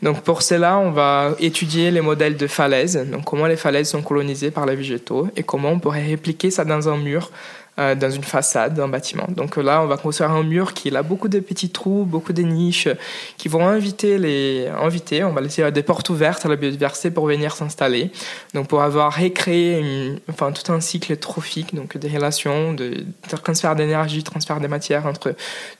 [0.02, 4.02] Donc pour cela, on va étudier les modèles de falaises, donc comment les falaises sont
[4.02, 7.30] colonisées par les végétaux et comment on pourrait répliquer ça dans un mur
[7.78, 9.26] euh, dans une façade d'un bâtiment.
[9.28, 12.42] Donc là, on va construire un mur qui a beaucoup de petits trous, beaucoup de
[12.42, 12.88] niches
[13.36, 15.22] qui vont inviter les invités.
[15.24, 18.10] On va laisser des portes ouvertes à la biodiversité pour venir s'installer.
[18.54, 23.04] Donc pour avoir récréé enfin, tout un cycle trophique, donc des relations, de,
[23.42, 25.34] transfert d'énergie, transfert des matières entre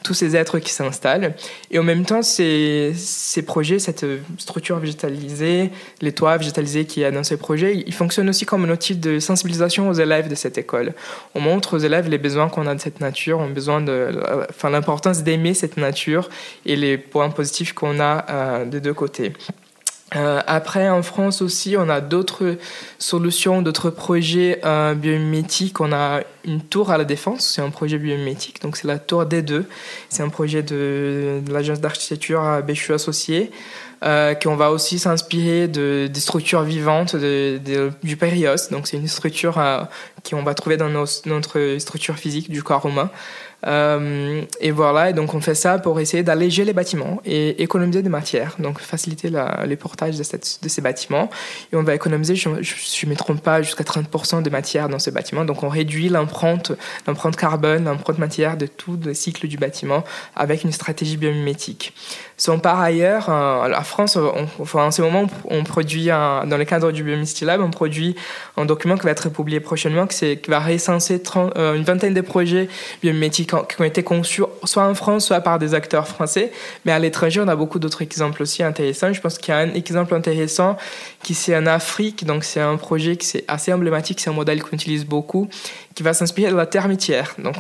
[0.04, 1.34] tous ces êtres qui s'installent.
[1.70, 4.06] Et en même temps, ces, ces projets, cette
[4.38, 8.64] structure végétalisée, les toits végétalisés qui y a dans ces projets, ils fonctionnent aussi comme
[8.64, 10.94] un outil de sensibilisation aux élèves de cette école.
[11.34, 14.70] On montre aux élèves les besoins qu'on a de cette nature, on besoin de, enfin,
[14.70, 16.28] l'importance d'aimer cette nature
[16.64, 19.32] et les points positifs qu'on a euh, des deux côtés.
[20.16, 22.56] Euh, après, en France aussi, on a d'autres
[22.98, 25.80] solutions, d'autres projets euh, biomimétiques.
[25.80, 29.24] On a une tour à la défense, c'est un projet biomimétique, donc c'est la tour
[29.24, 29.64] D2.
[30.08, 33.50] C'est un projet de, l'agence d'architecture Béchu Associés.
[34.04, 38.70] Euh, qu'on va aussi s'inspirer de, des structures vivantes de, du périos.
[38.70, 39.80] Donc, c'est une structure euh,
[40.28, 43.10] qu'on va trouver dans notre structure physique du corps humain.
[43.66, 48.02] Euh, et voilà, et donc on fait ça pour essayer d'alléger les bâtiments et économiser
[48.02, 49.32] des matières, donc faciliter
[49.66, 51.28] les portages de, ces bâtiments.
[51.72, 55.10] Et on va économiser, je ne me trompe pas, jusqu'à 30% de matières dans ces
[55.10, 55.44] bâtiments.
[55.44, 56.72] Donc on réduit l'empreinte,
[57.06, 60.04] l'empreinte carbone, l'empreinte matière de tout le cycle du bâtiment
[60.36, 61.94] avec une stratégie biomimétique.
[62.38, 64.16] Sont par ailleurs, euh, la France,
[64.60, 68.14] enfin, en ce moment, on produit, dans le cadre du Biomisty Lab, on produit
[68.56, 72.68] un document qui va être publié prochainement, qui, va recenser euh, une vingtaine de projets
[73.02, 76.52] biomimétiques qui ont été conçus soit en France, soit par des acteurs français.
[76.84, 79.12] Mais à l'étranger, on a beaucoup d'autres exemples aussi intéressants.
[79.12, 80.76] Je pense qu'il y a un exemple intéressant
[81.24, 84.62] qui c'est en Afrique, donc c'est un projet qui c'est assez emblématique, c'est un modèle
[84.62, 85.48] qu'on utilise beaucoup,
[85.94, 87.34] qui va s'inspirer de la termitière.
[87.38, 87.56] Donc,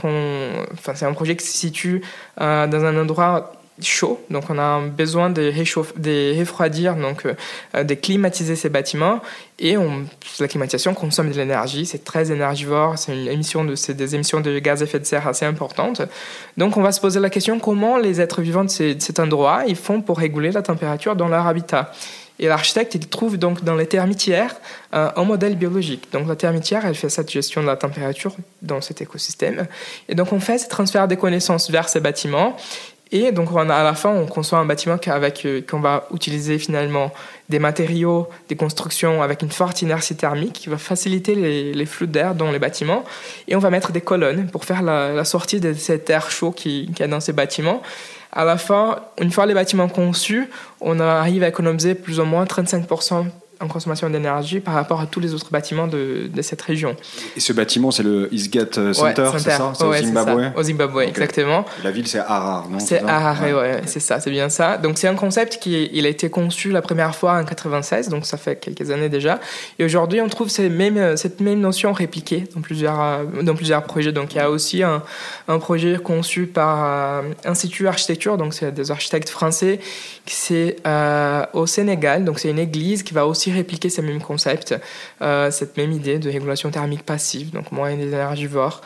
[0.94, 2.02] c'est un projet qui se situe
[2.40, 7.94] euh, dans un endroit chaud, donc on a besoin de, de refroidir, donc euh, de
[7.94, 9.20] climatiser ces bâtiments.
[9.58, 10.04] Et on,
[10.38, 14.58] la climatisation consomme de l'énergie, c'est très énergivore, c'est une émission de, des émissions de
[14.58, 16.02] gaz à effet de serre assez importantes.
[16.56, 19.76] Donc on va se poser la question comment les êtres vivants de, cet endroit ils
[19.76, 21.92] font pour réguler la température dans leur habitat?
[22.40, 24.54] Et l'architecte, il trouve donc dans les termitières
[24.94, 26.08] euh, un modèle biologique.
[26.12, 29.66] Donc la termitière, elle fait cette gestion de la température dans cet écosystème.
[30.08, 32.56] Et donc on fait ce transfert des connaissances vers ces bâtiments
[33.10, 36.58] et donc, on à la fin, on conçoit un bâtiment avec, euh, qu'on va utiliser
[36.58, 37.10] finalement
[37.48, 42.34] des matériaux, des constructions avec une forte inertie thermique qui va faciliter les, flux d'air
[42.34, 43.04] dans les bâtiments.
[43.46, 46.90] Et on va mettre des colonnes pour faire la, sortie de cet air chaud qui,
[46.94, 47.82] qui est dans ces bâtiments.
[48.32, 50.50] À la fin, une fois les bâtiments conçus,
[50.82, 53.24] on arrive à économiser plus ou moins 35%
[53.60, 56.96] en consommation d'énergie par rapport à tous les autres bâtiments de, de cette région.
[57.36, 61.00] Et ce bâtiment, c'est le Eastgate euh, Center, c'est ça C'est au Zimbabwe Au Zimbabwe,
[61.00, 61.64] exactement.
[61.82, 64.76] La ville, c'est Harare, non C'est Harare, ouais, c'est ça, c'est bien ça.
[64.76, 68.26] Donc c'est un concept qui il a été conçu la première fois en 96, donc
[68.26, 69.40] ça fait quelques années déjà.
[69.78, 73.82] Et aujourd'hui, on trouve ces mêmes, cette même notion répliquée dans plusieurs, euh, dans plusieurs
[73.84, 74.12] projets.
[74.12, 75.02] Donc il y a aussi un,
[75.48, 79.80] un projet conçu par euh, Institut Architecture, donc c'est des architectes français,
[80.26, 84.74] c'est euh, au Sénégal, donc c'est une église qui va aussi répliquer ces mêmes concepts,
[85.22, 88.82] euh, cette même idée de régulation thermique passive, donc moins des énergivores.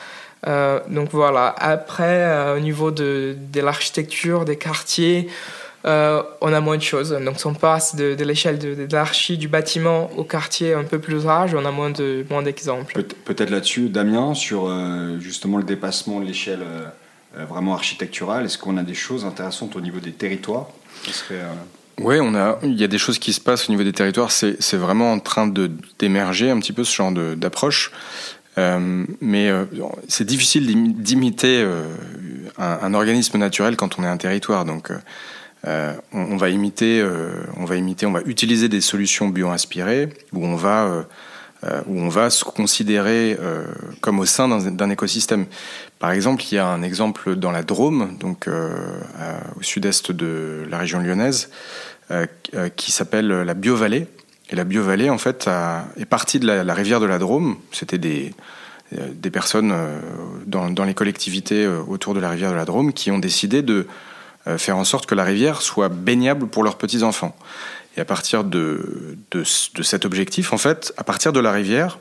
[0.46, 5.28] Euh, donc voilà, après, euh, au niveau de, de l'architecture, des quartiers,
[5.84, 7.10] on a moins de choses.
[7.10, 10.84] Donc si on passe de, de l'échelle de, de l'archi du bâtiment au quartier un
[10.84, 13.02] peu plus large, on a moins de moins d'exemples.
[13.24, 14.70] Peut-être là-dessus, Damien, sur
[15.18, 16.64] justement le dépassement de l'échelle
[17.34, 20.68] vraiment architecturale, est-ce qu'on a des choses intéressantes au niveau des territoires?
[21.02, 21.42] Qui seraient,
[22.02, 24.30] oui, on a, il y a des choses qui se passent au niveau des territoires.
[24.30, 25.52] C'est vraiment en train
[25.98, 27.92] d'émerger un petit peu ce genre d'approche.
[28.58, 29.64] Euh, mais euh,
[30.08, 31.86] c'est difficile d'imiter euh,
[32.58, 34.64] un, organisme naturel quand on est un territoire.
[34.64, 34.92] Donc,
[35.64, 37.06] on, va imiter,
[37.56, 41.06] on va imiter, on va utiliser des solutions bio-inspirées où on va
[41.86, 43.38] où on va se considérer
[44.00, 45.46] comme au sein d'un écosystème.
[46.00, 50.78] Par exemple, il y a un exemple dans la Drôme, donc au sud-est de la
[50.78, 51.48] région lyonnaise,
[52.76, 54.06] qui s'appelle la Biovallée.
[54.50, 55.48] Et la Biovallée, en fait,
[55.96, 57.56] est partie de la, rivière de la Drôme.
[57.72, 58.34] C'était des,
[58.92, 59.74] euh, des personnes
[60.46, 63.86] dans, dans, les collectivités autour de la rivière de la Drôme qui ont décidé de
[64.56, 67.36] faire en sorte que la rivière soit baignable pour leurs petits-enfants.
[67.96, 71.98] Et à partir de, de, cet objectif, en fait, à partir de la rivière,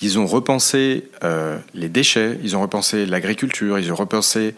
[0.00, 1.10] ils ont repensé
[1.74, 4.54] les déchets, ils ont repensé l'agriculture, ils ont repensé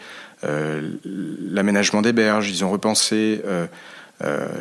[1.05, 3.65] l'aménagement des berges, ils ont repensé euh,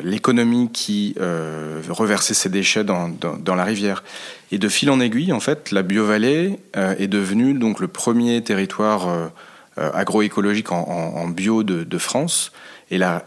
[0.03, 4.03] l'économie qui euh, reversait ses déchets dans, la rivière.
[4.51, 8.43] Et de fil en aiguille, en fait, la Biovallée euh, est devenue donc le premier
[8.43, 9.31] territoire
[9.77, 12.53] agroécologique en, bio de, France.
[12.91, 13.25] Et la,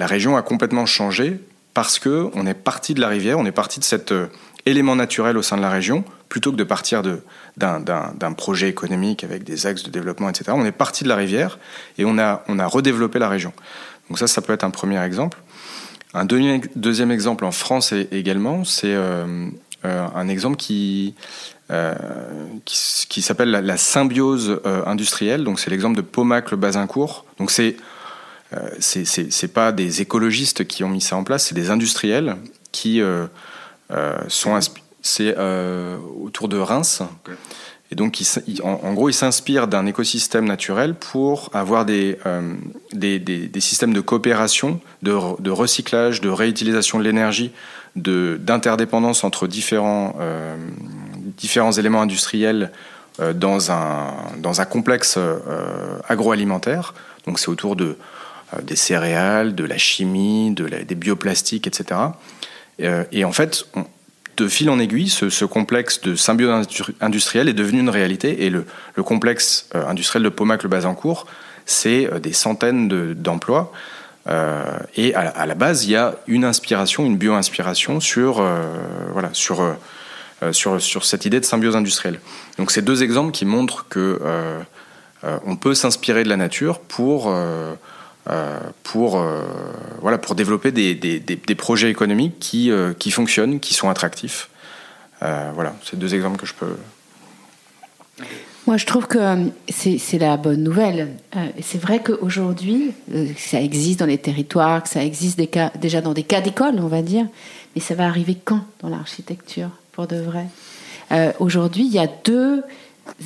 [0.00, 1.40] région a complètement changé
[1.74, 4.12] parce que on est parti de la rivière, on est parti de cet
[4.66, 7.02] élément naturel au sein de la région, plutôt que de partir
[7.56, 10.52] d'un projet économique avec des axes de développement, etc.
[10.54, 11.58] On est parti de la rivière
[11.96, 13.54] et on a redéveloppé la région.
[14.12, 15.38] Donc ça, ça peut être un premier exemple.
[16.12, 19.48] Un deuxième exemple en France également, c'est euh,
[19.86, 21.14] euh, un exemple qui,
[21.70, 21.94] euh,
[22.66, 25.44] qui, s'appelle la, symbiose industrielle.
[25.44, 27.24] Donc c'est l'exemple de Pomac-le-Bazincourt.
[27.38, 27.78] Donc c'est
[28.80, 32.36] c'est pas des écologistes qui ont mis ça en place, c'est des industriels
[32.70, 33.00] qui
[34.28, 34.60] sont
[35.00, 35.34] c'est
[36.20, 37.02] autour de Reims.
[37.92, 38.18] Et donc,
[38.62, 42.54] en, gros, il s'inspire d'un écosystème naturel pour avoir des, euh,
[42.94, 47.52] des, systèmes de coopération, de, recyclage, de réutilisation de l'énergie,
[47.94, 50.56] d'interdépendance entre différents, euh,
[51.36, 52.72] différents éléments industriels
[53.20, 55.18] euh, dans, un, dans un complexe
[56.08, 56.94] agroalimentaire.
[57.26, 57.98] Donc, c'est autour de,
[58.62, 62.00] des céréales, de la chimie, de des bioplastiques, etc.
[62.78, 63.84] et en fait, on,
[64.36, 66.66] de fil en aiguille, ce, complexe de symbiose
[67.00, 68.44] industrielle est devenu une réalité.
[68.44, 68.64] Et le,
[69.02, 71.26] complexe euh, industriel de Pomac-le-Bazancourt,
[71.66, 73.72] c'est euh, des centaines d'emplois.
[74.28, 78.44] Euh, et à, la base, il y a une inspiration, une bio-inspiration sur,
[80.52, 82.20] sur cette idée de symbiose industrielle.
[82.58, 84.20] Donc c'est deux exemples qui montrent que
[85.44, 87.34] on peut s'inspirer de la nature pour
[88.84, 89.24] pour
[90.00, 94.48] voilà pour développer des, des, projets économiques qui qui fonctionnent, qui sont attractifs.
[95.20, 96.76] voilà, c'est deux exemples que je peux
[98.66, 101.08] moi, je trouve que euh, c'est la bonne nouvelle.
[101.36, 105.40] Euh, c'est vrai qu'aujourd'hui, euh, ça existe dans les territoires, que ça existe
[105.80, 107.26] déjà dans des cas d'école, on va dire,
[107.74, 110.46] mais ça va arriver quand dans l'architecture, pour de vrai?
[111.40, 112.62] Aujourd'hui, il y a deux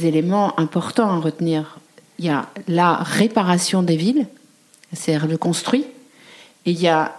[0.02, 1.78] éléments importants à retenir.
[2.18, 4.26] Il y a la réparation des villes,
[4.96, 5.84] c'est-à-dire le construit,
[6.64, 7.16] et il y a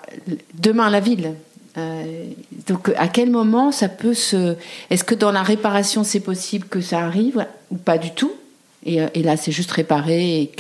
[0.56, 1.34] demain la ville,
[1.78, 2.26] euh,
[2.68, 4.56] donc, à quel moment ça peut se.
[4.90, 8.32] Est-ce que dans la réparation, c'est possible que ça arrive ou pas du tout?
[8.86, 10.52] Et, euh, là, c'est juste réparer et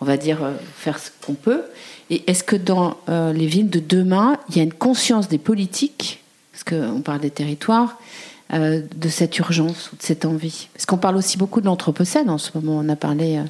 [0.00, 1.62] on va dire euh, faire ce qu'on peut.
[2.10, 6.22] Et est-ce que dans les villes de demain, il y a une conscience des politiques,
[6.52, 7.98] parce qu'on parle des territoires,
[8.50, 10.68] de cette urgence ou de cette envie?
[10.72, 12.78] Parce qu'on parle aussi beaucoup de l'anthropocène en ce moment.
[12.82, 13.42] On a parlé.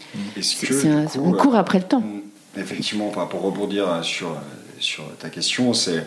[1.22, 2.02] on court après le temps.
[2.58, 4.36] Effectivement, pour rebondir sur,
[4.78, 6.04] sur ta question, c'est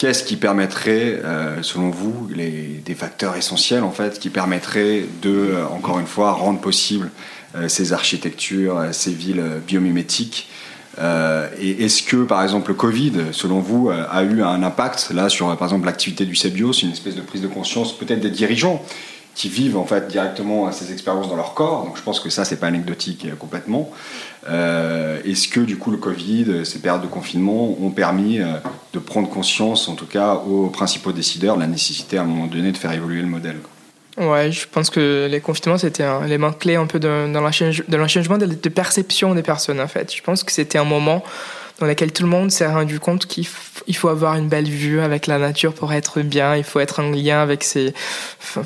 [0.00, 5.28] Qu'est-ce qui permettrait, euh, selon vous, les, des facteurs essentiels en fait, qui permettraient de,
[5.28, 7.10] euh, encore une fois, rendre possible
[7.54, 10.48] euh, ces architectures, ces villes biomimétiques
[11.60, 15.54] Et est-ce que, par exemple, le Covid, selon vous, a eu un impact là sur,
[15.58, 18.82] par exemple, l'activité du CEBIOS, une espèce de prise de conscience peut-être des dirigeants
[19.34, 21.84] qui vivent en fait directement ces expériences dans leur corps.
[21.84, 23.90] Donc je pense que ça, c'est pas anecdotique euh, complètement.
[24.48, 28.54] Euh, Est-ce que du coup le Covid, ces périodes de confinement ont permis euh,
[28.92, 32.46] de prendre conscience, en tout cas aux principaux décideurs, de la nécessité à un moment
[32.46, 33.56] donné de faire évoluer le modèle
[34.18, 38.46] Ouais, je pense que les confinements, c'était un élément clé un peu dans changement de,
[38.46, 40.14] de perception des personnes, en fait.
[40.14, 41.22] Je pense que c'était un moment
[41.80, 45.26] dans laquelle tout le monde s'est rendu compte qu'il faut avoir une belle vue avec
[45.26, 47.94] la nature pour être bien, il faut être en lien avec ces,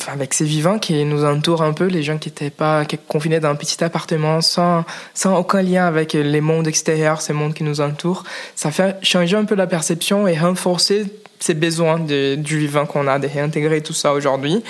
[0.09, 3.51] avec ces vivants qui nous entourent un peu, les gens qui n'étaient pas confinés dans
[3.51, 7.81] un petit appartement sans, sans aucun lien avec les mondes extérieurs, ces mondes qui nous
[7.81, 8.25] entourent.
[8.57, 11.07] Ça fait changer un peu la perception et renforcer
[11.41, 14.63] ces besoins du vivant qu'on a, de réintégrer tout ça aujourd'hui.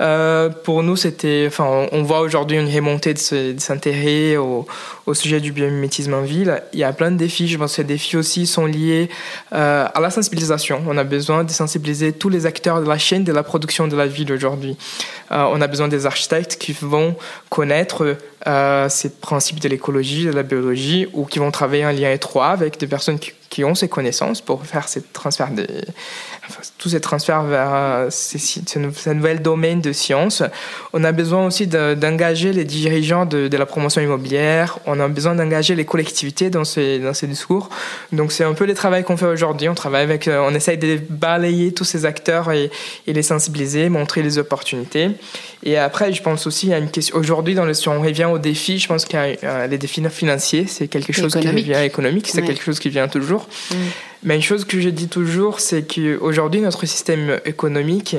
[0.00, 4.66] Euh, pour nous, c'était, enfin, on voit aujourd'hui une remontée de, cet intérêt au,
[5.12, 6.62] sujet du biomimétisme en ville.
[6.72, 7.48] Il y a plein de défis.
[7.48, 9.08] Je pense que ces défis aussi sont liés
[9.52, 10.82] euh, à la sensibilisation.
[10.86, 13.96] On a besoin de sensibiliser tous les acteurs de la chaîne de la production de
[13.96, 14.76] la ville aujourd'hui.
[15.32, 17.16] Euh, on a besoin des architectes qui vont
[17.48, 18.16] connaître
[18.88, 22.78] ces principes de l'écologie, de la biologie, ou qui vont travailler en lien étroit avec
[22.78, 25.66] des personnes qui, qui ont ces connaissances pour faire ces transferts des,
[26.78, 30.42] tous ces transferts vers euh, ces, ces, nouvel domaine de sciences.
[30.92, 34.78] On a besoin aussi d'engager les dirigeants de, de, la promotion immobilière.
[34.86, 37.70] On a besoin d'engager les collectivités dans ces, dans ces discours.
[38.12, 39.68] Donc c'est un peu le travail qu'on fait aujourd'hui.
[39.68, 42.70] On travaille avec, euh, on essaye de balayer tous ces acteurs et,
[43.06, 45.10] et les sensibiliser, montrer les opportunités.
[45.62, 47.16] Et après, je pense aussi à une question.
[47.16, 49.78] Aujourd'hui, dans le, si on revient aux défis, je pense qu'il y a euh, les
[49.78, 53.46] défis financiers, c'est quelque chose qui vient économique, c'est quelque chose qui vient toujours.
[53.70, 53.74] Mm.
[54.22, 58.16] Mais une chose que je dis toujours, c'est qu'aujourd'hui, notre système économique,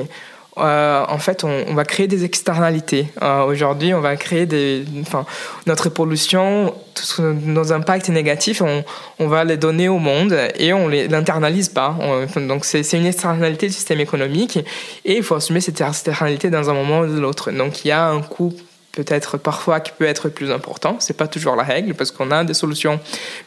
[0.58, 3.06] euh, en fait, on, va créer des externalités.
[3.22, 5.24] Euh, aujourd'hui, on va créer des, enfin,
[5.66, 6.74] notre pollution,
[7.18, 8.84] nos impacts négatifs, on,
[9.18, 11.96] on, va les donner au monde et on les l'internalise pas.
[12.36, 14.58] donc, c'est une externalité du système économique
[15.06, 17.50] et il faut assumer cette externalité dans un moment ou de l'autre.
[17.50, 18.52] Donc, il y a un coût
[18.92, 20.96] peut-être parfois qui peut être plus important.
[21.00, 23.00] C'est pas toujours la règle parce qu'on a des solutions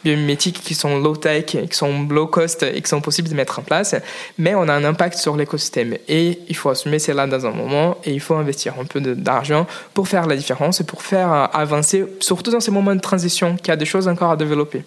[0.03, 3.59] biomimétiques qui sont low tech, qui sont low cost et qui sont possibles de mettre
[3.59, 3.95] en place,
[4.37, 7.97] mais on a un impact sur l'écosystème et il faut assumer cela dans un moment
[8.03, 12.05] et il faut investir un peu d'argent pour faire la différence et pour faire avancer,
[12.19, 14.83] surtout dans ces moments de transition, qu'il y a des choses encore à développer.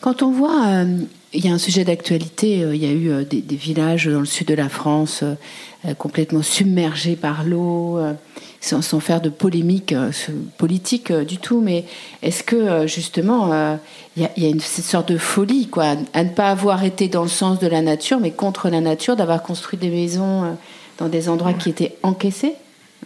[0.00, 0.98] Quand on voit, euh,
[1.32, 4.20] il y a un sujet d'actualité, euh, il y a eu euh, des, villages dans
[4.20, 5.24] le sud de la France
[5.98, 7.98] complètement submergés par l'eau
[8.60, 10.10] sans, faire de polémique euh,
[10.56, 11.84] politique euh, du tout, mais
[12.22, 13.78] est-ce que euh, justement
[14.16, 17.28] il y, a une sorte de folie quoi, à ne pas avoir été dans le
[17.28, 20.56] sens de la nature, mais contre la nature, d'avoir construit des maisons
[20.98, 22.54] dans des endroits qui étaient encaissés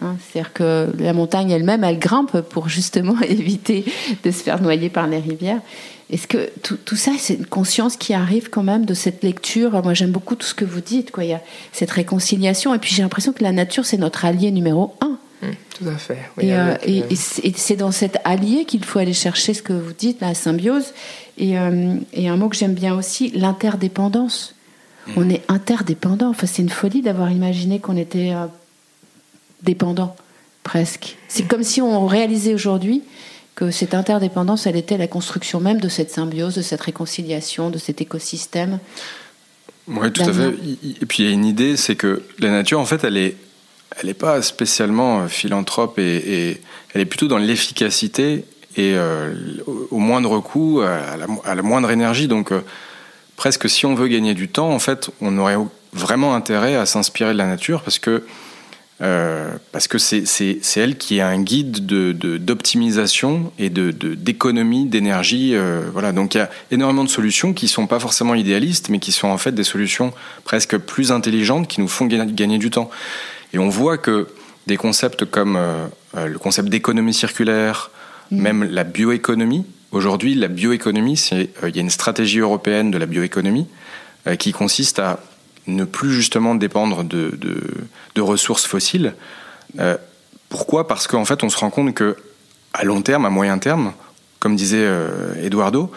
[0.01, 0.15] hein?
[0.19, 3.85] C'est-à-dire que la montagne elle-même, elle grimpe pour justement éviter
[4.23, 5.61] de se faire noyer par les rivières.
[6.09, 9.71] Est-ce que tout, tout ça, c'est une conscience qui arrive quand même de cette lecture?
[9.83, 11.11] Moi, j'aime beaucoup tout ce que vous dites.
[11.11, 11.23] Quoi.
[11.23, 12.73] Il y a cette réconciliation.
[12.75, 15.17] Et puis, j'ai l'impression que la nature, c'est notre allié numéro un.
[15.41, 16.19] Mmh, tout à fait.
[16.43, 20.33] Euh, et, c'est dans cet allié qu'il faut aller chercher ce que vous dites, la
[20.33, 20.93] symbiose.
[21.37, 24.55] Et, euh, un mot que j'aime bien aussi, l'interdépendance.
[25.07, 25.11] Mmh.
[25.15, 26.29] On est interdépendant.
[26.29, 28.45] Enfin, c'est une folie d'avoir imaginé qu'on était euh,
[29.63, 30.15] dépendant,
[30.63, 31.15] presque.
[31.27, 33.03] C'est comme si on réalisait aujourd'hui
[33.55, 37.77] que cette interdépendance, elle était la construction même de cette symbiose, de cette réconciliation, de
[37.77, 38.79] cet écosystème.
[39.87, 40.53] Oui, tout à fait.
[41.01, 43.35] Et puis il y a une idée, c'est que la nature, en fait, elle est
[43.99, 46.61] elle n'est pas spécialement philanthrope et,
[46.95, 48.43] elle est plutôt dans l'efficacité
[48.75, 48.95] et
[49.67, 52.27] au moindre coût, à la, à la moindre énergie.
[52.27, 52.51] Donc
[53.35, 55.57] presque si on veut gagner du temps, en fait, on aurait
[55.91, 58.23] vraiment intérêt à s'inspirer de la nature parce que
[59.01, 63.69] euh, parce que c'est elle qui est un guide d'optimisation de, et
[64.15, 65.55] d'économie de, d'énergie.
[65.55, 66.11] Euh, voilà.
[66.11, 69.11] Donc il y a énormément de solutions qui ne sont pas forcément idéalistes, mais qui
[69.11, 70.13] sont en fait des solutions
[70.43, 72.89] presque plus intelligentes qui nous font gagner, du temps.
[73.53, 74.27] Et on voit que
[74.67, 75.87] des concepts comme euh,
[76.27, 77.89] le concept d'économie circulaire,
[78.31, 78.41] mmh.
[78.41, 83.67] même la bioéconomie, aujourd'hui la bioéconomie, il y a une stratégie européenne de la bioéconomie
[84.39, 85.19] qui consiste à
[85.67, 87.37] ne plus justement dépendre de,
[88.15, 89.13] de, ressources fossiles.
[89.79, 89.97] Euh,
[90.49, 90.87] pourquoi?
[90.87, 92.15] Parce qu'en fait, on se rend compte que
[92.73, 93.93] à long terme, à moyen terme,
[94.39, 95.91] comme disait euh, Eduardo,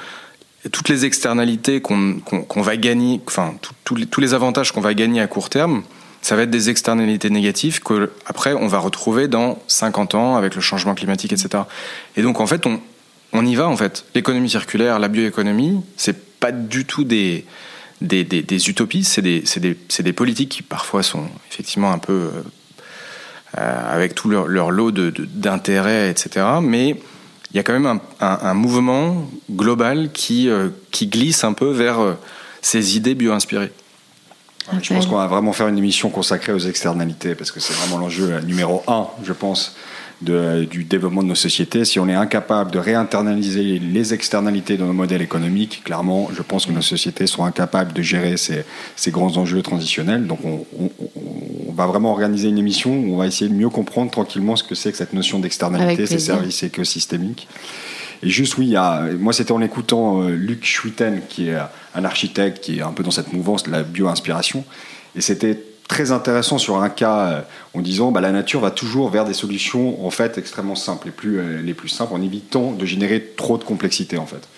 [0.72, 2.22] toutes les externalités qu'on
[2.56, 3.54] va gagner, enfin
[3.84, 5.82] tous les, avantages qu'on va gagner à court terme,
[6.22, 10.54] ça va être des externalités négatives que après on va retrouver dans 50 ans avec
[10.54, 11.64] le changement climatique, etc.
[12.16, 12.80] Et donc en fait, on,
[13.32, 14.04] on y va en fait.
[14.14, 17.44] L'économie circulaire, la bioéconomie, c'est pas du tout des
[18.00, 22.30] des, utopies, c'est des, des, politiques qui parfois sont effectivement un peu euh,
[23.58, 26.46] euh, avec tout leur, lot d'intérêts, etc.
[26.62, 26.90] Mais
[27.52, 31.98] il y a quand même un, mouvement global qui, euh, qui glisse un peu vers
[32.60, 33.72] ces idées bio-inspirées.
[34.82, 37.98] Je pense qu'on va vraiment faire une émission consacrée aux externalités, parce que c'est vraiment
[37.98, 39.76] l'enjeu numéro un, je pense,
[40.22, 41.84] du développement de nos sociétés.
[41.84, 46.66] Si on est incapable de réinternaliser les externalités de nos modèles économiques, clairement, je pense
[46.66, 48.64] que nos sociétés seront incapables de gérer ces,
[48.96, 50.26] ces grands enjeux transitionnels.
[50.26, 50.64] Donc on,
[51.74, 54.74] va vraiment organiser une émission où on va essayer de mieux comprendre tranquillement ce que
[54.74, 57.46] c'est que cette notion d'externalité, ces services écosystémiques.
[58.22, 58.74] Et juste, oui,
[59.18, 61.58] moi, c'était en écoutant euh, Luc Schwitten, qui est
[61.94, 64.64] un architecte qui est un peu dans cette mouvance de la bio-inspiration.
[65.14, 65.58] Et c'était
[65.88, 67.40] très intéressant sur un cas euh,
[67.74, 71.12] en disant bah, la nature va toujours vers des solutions en fait extrêmement simples, les
[71.12, 74.48] plus, euh, les plus simples, en évitant de générer trop de complexité en fait.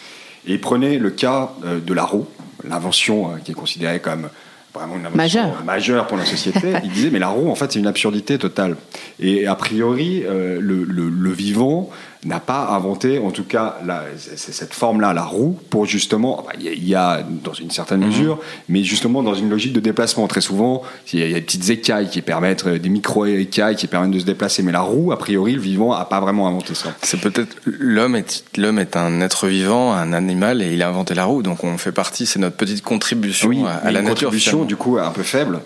[0.47, 2.26] Et prenait le cas euh, de la roue,
[2.68, 4.29] l'invention qui est considérée comme
[4.74, 6.72] vraiment une invention majeure pour la société.
[6.85, 8.76] il disait mais la roue en fait c'est une absurdité totale.
[9.20, 11.91] Et a priori le, le, le, vivant
[12.25, 13.79] n'a pas inventé, en tout cas,
[14.16, 18.07] cette forme-là, la roue, pour justement, bah, il y, a dans une certaine mhm.
[18.07, 20.27] mesure, mais justement dans une logique de déplacement.
[20.27, 24.11] Très souvent, il y, a des petites écailles qui permettent, euh, des micro-écailles qui permettent
[24.11, 26.95] de se déplacer, mais la roue, a priori, le vivant n'a pas vraiment inventé ça.
[27.03, 31.14] C'est peut-être l'homme est l'homme est un être vivant, un animal, et il a inventé
[31.14, 34.29] la roue, donc on fait partie, c'est notre petite contribution à, la nature.
[34.29, 35.61] Contribution, du coup, un peu faible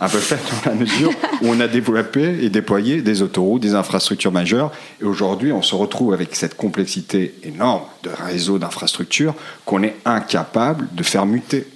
[0.00, 1.10] un peu fait dans la mesure
[1.42, 4.72] où on a développé et déployé des autoroutes, des infrastructures majeures.
[5.00, 9.34] Et aujourd'hui, on se retrouve avec cette complexité énorme de réseaux d'infrastructures
[9.64, 11.66] qu'on est incapable de faire muter.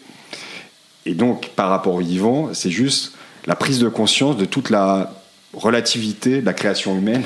[1.07, 3.13] Et donc, par rapport au vivant, c'est juste
[3.47, 5.13] la prise de conscience de toute la
[5.55, 7.23] relativité de la création humaine.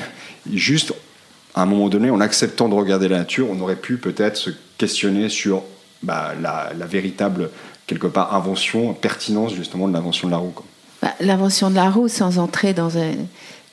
[0.51, 0.93] juste,
[1.55, 4.51] à un moment donné, en acceptant de regarder la nature, on aurait pu peut-être se
[4.77, 5.63] questionner sur
[6.01, 7.49] bah, la, véritable,
[7.87, 10.53] quelque part, invention, pertinence justement de l'invention de la roue.
[11.03, 12.87] Bah, l'invention de la roue, sans entrer dans,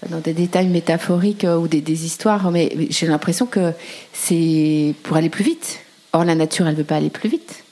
[0.08, 3.72] dans des détails métaphoriques euh, ou des, histoires, mais j'ai l'impression que
[4.12, 5.78] c'est pour aller plus vite.
[6.12, 7.62] Or, la nature, elle veut pas aller plus vite.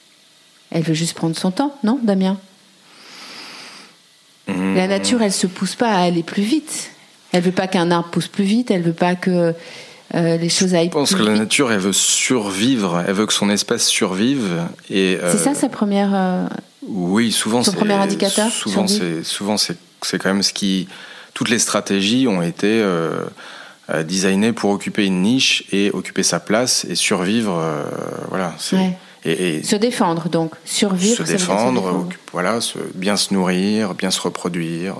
[0.71, 2.37] Elle veut juste prendre son temps, non, Damien?
[4.47, 4.75] Mmh.
[4.75, 6.91] La nature, elle se pousse pas à aller plus vite.
[7.33, 8.71] Elle veut pas qu'un arbre pousse plus vite.
[8.71, 9.53] Elle veut pas que
[10.15, 10.85] euh, les choses aillent.
[10.85, 13.03] Je pense que la nature, elle veut survivre.
[13.05, 14.63] Elle veut que son espèce survive.
[14.89, 16.49] Et c'est ça sa première.
[16.89, 17.75] Oui, souvent c'est.
[17.75, 19.77] premier indicateur Souvent, c'est souvent c'est
[20.17, 20.87] quand même ce qui.
[21.33, 23.23] Toutes les stratégies ont été euh,
[23.89, 27.57] euh, designées pour occuper une niche et occuper sa place et survivre.
[27.57, 27.83] Euh,
[28.29, 28.55] voilà.
[29.25, 31.17] Et, se défendre donc survivre.
[31.17, 32.59] Se défendre, voilà,
[32.95, 34.95] bien se nourrir, bien se reproduire.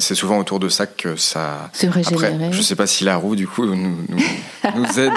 [0.00, 1.70] C'est souvent autour de ça que ça.
[1.72, 2.26] Se régénérer.
[2.26, 3.96] Après, je ne sais pas si la roue, du coup, nous,
[4.74, 5.12] nous, aide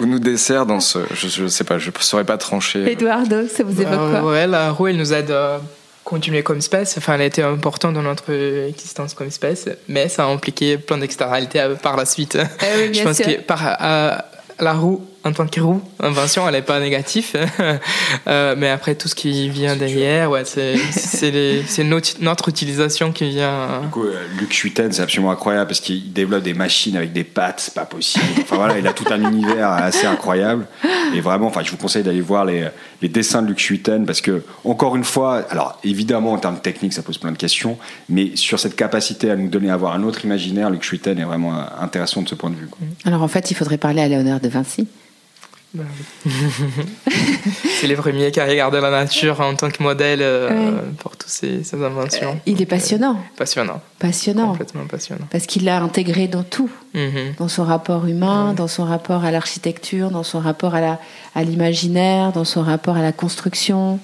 [0.00, 1.00] ou, nous dessert dans ce.
[1.14, 2.90] Je ne sais pas, je ne saurais pas trancher.
[2.90, 4.24] Eduardo, ça vous évoque quoi?
[4.24, 5.60] Euh, Ouais, la roue, elle nous aide à
[6.04, 6.96] continuer comme espèce.
[6.98, 8.32] Enfin, elle a été importante dans notre
[8.68, 12.38] existence comme espèce, mais ça a impliqué plein d'externalités par la suite.
[12.62, 13.76] Eh je pense que par,
[14.58, 17.32] la roue en tant que roue, invention, elle n'est pas négative.
[18.28, 23.80] euh, mais après, tout ce qui vient derrière, ouais, c'est notre, utilisation qui vient.
[23.82, 27.24] Du coup, euh, Luc Schuiten, c'est absolument incroyable parce qu'il développe des machines avec des
[27.24, 28.24] pattes, c'est pas possible.
[28.40, 30.66] Enfin voilà, il a tout un univers assez incroyable.
[31.14, 32.68] Et vraiment, enfin, je vous conseille d'aller voir les,
[33.02, 36.92] les, dessins de Luc Schuiten parce que, encore une fois, alors évidemment, en termes techniques,
[36.92, 40.02] ça pose plein de questions, mais sur cette capacité à nous donner à avoir un
[40.04, 42.68] autre imaginaire, Luc Schuiten est vraiment intéressant de ce point de vue.
[43.04, 44.86] Alors en fait, il faudrait parler à Léonard de Vinci.
[45.76, 45.84] Bah
[47.80, 51.62] c'est les premiers qui regardé la nature en tant que modèle euh, pour toutes ces,
[51.74, 52.30] inventions.
[52.30, 53.20] Euh, il est passionnant.
[53.36, 53.82] passionnant.
[53.98, 54.48] Passionnant.
[54.48, 55.26] Complètement passionnant.
[55.30, 56.70] Parce qu'il l'a intégré dans tout.
[56.94, 57.34] Mhm.
[57.38, 62.44] Dans son rapport humain, dans son rapport à l'architecture, dans son rapport à l'imaginaire, dans
[62.44, 64.00] son rapport à la construction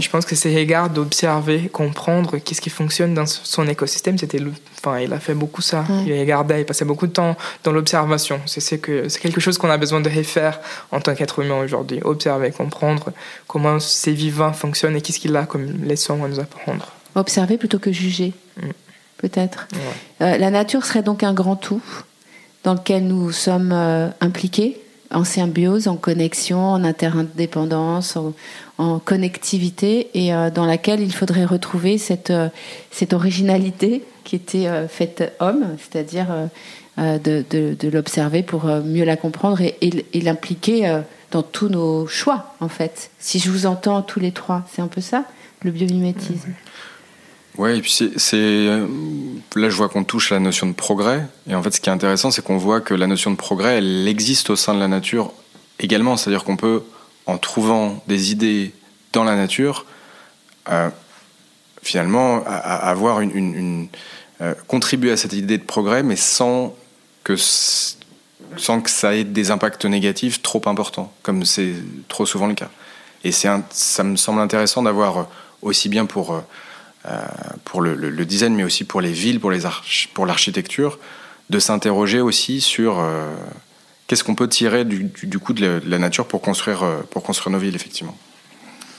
[0.00, 4.40] je pense que c'est regard d'observer, comprendre qu'est-ce qui fonctionne dans son écosystème, c'était,
[4.78, 5.84] enfin, il a fait beaucoup ça.
[6.06, 8.40] Il regardait, il passait beaucoup de temps dans l'observation.
[8.46, 10.60] C'est, que, c'est quelque chose qu'on a besoin de refaire
[10.90, 12.00] en tant qu'être humain aujourd'hui.
[12.02, 13.12] Observer, comprendre
[13.46, 16.92] comment ces vivants fonctionnent et qu'est-ce qu'il a comme leçon à nous apprendre.
[17.14, 18.68] Observer plutôt que juger, mm.
[19.18, 19.68] peut-être.
[20.20, 21.82] Euh, la nature serait donc un grand tout
[22.64, 24.80] dans lequel nous sommes euh, impliqués
[25.12, 28.16] en symbiose, en connexion, en interdépendance,
[28.78, 32.48] en, connectivité, et euh, dans laquelle il faudrait retrouver cette, euh,
[32.90, 36.26] cette originalité qui était euh, faite homme, c'est-à-dire
[36.98, 41.00] de, l'observer pour mieux la comprendre et, l'impliquer
[41.30, 43.10] dans tous nos choix, en fait.
[43.18, 45.24] Si je vous entends tous les trois, c'est un peu ça,
[45.62, 46.52] le biomimétisme.
[47.58, 51.62] Ouais, et puis c'est là je vois qu'on touche la notion de progrès et en
[51.62, 54.48] fait ce qui est intéressant c'est qu'on voit que la notion de progrès elle existe
[54.48, 55.32] au sein de la nature
[55.78, 56.82] également, c'est-à-dire qu'on peut
[57.26, 58.72] en trouvant des idées
[59.12, 59.84] dans la nature
[60.70, 60.88] euh,
[61.82, 63.88] finalement avoir une,
[64.40, 66.74] euh, contribuer à cette idée de progrès mais sans
[67.22, 71.74] que sans que ça ait des impacts négatifs trop importants comme c'est
[72.08, 72.70] trop souvent le cas.
[73.24, 75.28] Et c'est ça me semble intéressant d'avoir
[75.62, 76.40] aussi bien pour euh, euh,
[77.64, 79.60] pour le, design, mais aussi pour les villes, pour, les
[80.14, 80.98] pour l'architecture,
[81.50, 83.30] de s'interroger aussi sur euh,
[84.06, 87.52] qu'est-ce qu'on peut tirer du, du, coup de la, nature pour construire, euh, pour construire
[87.52, 88.16] nos villes, effectivement.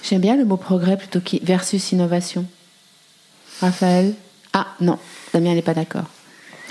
[0.04, 2.46] J'aime bien le mot progrès plutôt que versus innovation.
[3.62, 4.14] Raphaël?
[4.54, 5.00] Ah non,
[5.34, 6.06] Damien n'est pas d'accord.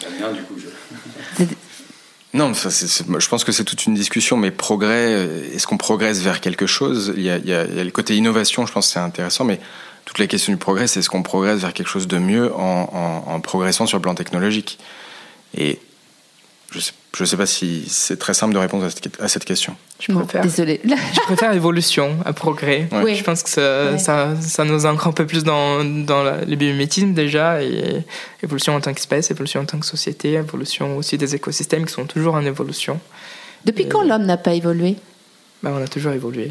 [0.02, 1.44] Damien, du coup, je...
[2.34, 6.66] Non, je pense que c'est toute une discussion, mais progrès, est-ce qu'on progresse vers quelque
[6.66, 7.12] chose?
[7.14, 9.60] Il y, a, il y, a, le côté innovation, je pense que c'est intéressant, mais
[10.12, 13.40] toute la question du progrès, c'est est-ce qu'on progresse vers quelque chose de mieux en,
[13.40, 14.78] progressant sur le plan technologique?
[15.56, 15.78] Et
[16.70, 19.74] je sais, je sais pas si c'est très simple de répondre à cette, question.
[20.00, 20.82] Je préfère, désolé.
[20.84, 22.88] je préfère évolution à progrès.
[22.90, 27.62] Je pense que ça, ça, nous ancre un peu plus dans, dans le biomimétisme déjà,
[27.62, 28.04] et
[28.42, 32.04] évolution en tant qu'espèce, évolution en tant que société, évolution aussi des écosystèmes qui sont
[32.04, 33.00] toujours en évolution.
[33.64, 34.96] Depuis quand l'homme n'a pas évolué?
[35.62, 36.48] Bah, on a toujours évolué.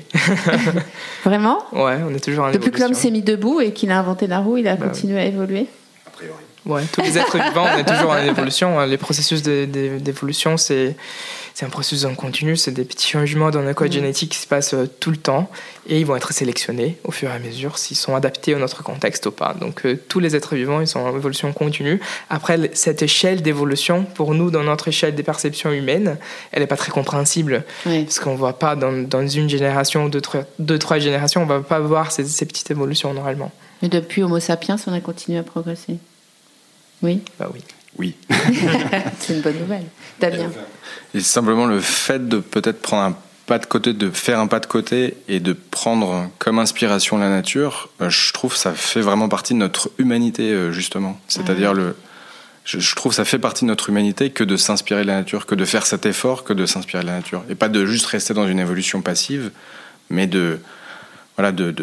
[1.26, 4.00] Vraiment Ouais, on est toujours en Depuis que l'homme s'est mis debout et qu'il a
[4.00, 5.68] inventé la roue, il a bah continué à évoluer
[6.08, 6.36] A priori.
[6.66, 8.80] Ouais, tous les êtres vivants, on est toujours en évolution.
[8.86, 10.96] Les processus d'évolution, c'est
[11.54, 13.94] c'est un processus en continu, c'est des petits changements dans le code mm.
[13.94, 15.50] génétique qui se passent euh, tout le temps
[15.88, 18.84] et ils vont être sélectionnés au fur et à mesure s'ils sont adaptés à notre
[18.84, 19.54] contexte ou pas.
[19.54, 22.00] Donc euh, tous les êtres vivants, ils sont en évolution continue.
[22.30, 26.18] Après, cette échelle d'évolution, pour nous, dans notre échelle des perceptions humaines,
[26.52, 30.10] elle n'est pas très compréhensible parce qu'on ne voit pas dans, dans, une génération ou
[30.10, 30.22] deux,
[30.60, 33.52] deux, trois générations, on ne va pas voir ces, ces petites évolutions normalement.
[33.82, 35.98] Mais depuis Homo sapiens, on a continué à progresser.
[37.02, 37.22] Oui?
[37.40, 37.62] Bah oui.
[37.98, 38.16] Oui.
[39.20, 39.86] c'est une bonne nouvelle.
[40.20, 40.50] Damien
[41.14, 43.18] Et simplement le fait de peut-être prendre un
[43.52, 47.28] pas de côté, de faire un pas de côté et de prendre comme inspiration la
[47.28, 51.20] nature, euh, je trouve que ça fait vraiment partie de notre humanité, euh, justement.
[51.28, 51.96] C'est-à-dire le.
[52.64, 55.48] Je, trouve que ça fait partie de notre humanité que de s'inspirer de la nature,
[55.48, 57.44] que de faire cet effort, que de s'inspirer de la nature.
[57.50, 59.52] Et pas de juste rester dans une évolution passive,
[60.10, 60.60] mais de.
[61.36, 61.74] Voilà, de,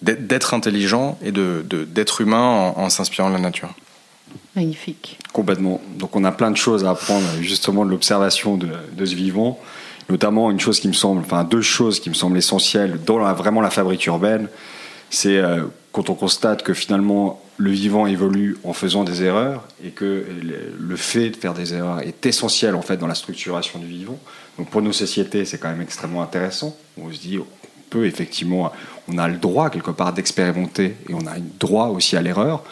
[0.00, 3.74] d'être intelligent et de, d'être humain en s'inspirant de la nature.
[4.56, 5.18] Magnifique.
[5.32, 5.80] Complètement.
[5.98, 8.68] Donc on a plein de choses à apprendre justement de l'observation de,
[8.98, 9.58] ce vivant,
[10.08, 13.60] notamment une chose qui me semble, enfin deux choses qui me semblent essentielles dans vraiment
[13.60, 14.48] la fabrique urbaine,
[15.10, 19.90] c'est euh, quand on constate que finalement le vivant évolue en faisant des erreurs et
[19.90, 20.26] que
[20.78, 24.18] le fait de faire des erreurs est essentiel en fait dans la structuration du vivant.
[24.58, 26.76] Donc pour nos sociétés, c'est quand même extrêmement intéressant.
[27.00, 27.46] On se dit, on
[27.90, 28.72] peut effectivement,
[29.08, 32.62] on a le droit quelque part d'expérimenter et on a le droit aussi à l'erreur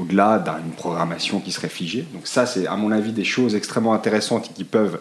[0.00, 2.04] au-delà d'une programmation qui serait figée.
[2.12, 4.98] Donc ça, c'est à mon avis des choses extrêmement intéressantes qui peuvent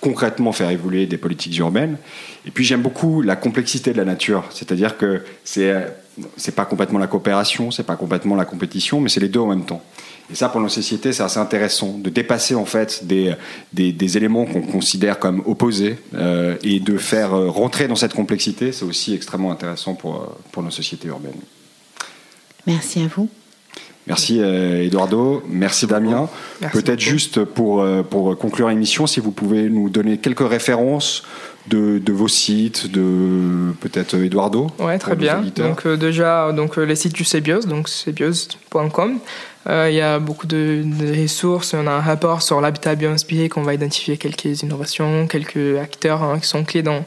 [0.00, 1.98] concrètement faire évoluer des politiques urbaines.
[2.46, 5.86] Et puis j'aime beaucoup la complexité de la nature, c'est-à-dire que c'est
[6.36, 9.46] c'est pas complètement la coopération, c'est pas complètement la compétition, mais c'est les deux en
[9.46, 9.82] même temps.
[10.30, 13.34] Et ça, pour nos sociétés, c'est assez intéressant de dépasser en fait des,
[13.72, 18.72] des, éléments qu'on considère comme opposés euh, et de faire euh, rentrer dans cette complexité.
[18.72, 21.40] C'est aussi extrêmement intéressant pour, euh, pour nos sociétés urbaines.
[22.66, 23.28] Merci à vous.
[24.08, 26.30] Merci euh, Eduardo, merci Damien.
[26.72, 31.24] Peut-être juste pour, euh, pour conclure l'émission, si vous pouvez nous donner quelques références
[31.68, 35.42] de, vos sites, de peut-être Eduardo Ouais, très bien.
[35.56, 39.18] Donc euh, déjà, donc, euh, les sites du CBIOS, donc cbios.com.
[39.68, 40.82] Euh, il y a beaucoup de,
[41.20, 41.74] ressources.
[41.74, 46.38] On a un rapport sur l'habitat bio-inspiré qu'on va identifier quelques innovations, quelques acteurs hein,
[46.38, 47.04] qui sont clés dans,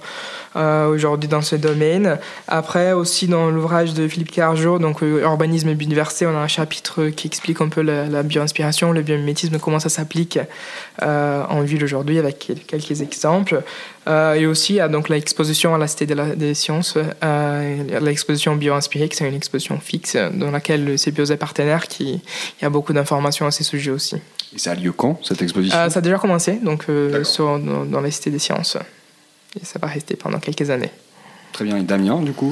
[0.55, 2.20] euh, aujourd'hui dans ce domaine.
[2.47, 6.47] Après, aussi dans l'ouvrage de Philippe Carjour, donc euh, Urbanisme et biodiversité, on a un
[6.47, 10.38] chapitre qui explique un peu la, la bio-inspiration, le biomimétisme, comment ça s'applique
[11.01, 13.64] en ville aujourd'hui avec quelques exemples.
[14.08, 16.97] Et aussi, il y a donc l'exposition à la Cité des Sciences,
[18.02, 22.64] l'exposition bio-inspirée, qui c'est une exposition fixe dans laquelle le CBIOS est partenaire, qui il
[22.64, 24.16] y a beaucoup d'informations à ces sujets aussi.
[24.54, 26.86] Et ça a lieu quand, cette exposition Ça a déjà commencé, donc
[27.24, 28.78] sur, dans, dans, la Cité des Sciences.
[29.60, 30.91] Et ça va rester pendant quelques années.
[31.52, 31.78] Très bien.
[31.78, 32.49] Et Damien, du coup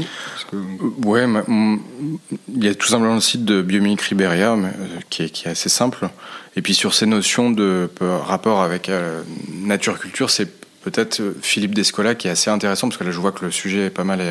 [0.51, 0.57] que...
[1.05, 4.67] Ouais, il y a tout simplement le site de Biomimicry Beria, euh,
[5.09, 6.09] qui, est, qui, est, assez simple.
[6.55, 10.58] Et puis sur ces notions de rapport avec euh, nature-culture, c'est
[10.91, 13.51] peut-être euh, Philippe Descola qui est assez intéressant, parce que là je vois que le
[13.51, 14.21] sujet est pas mal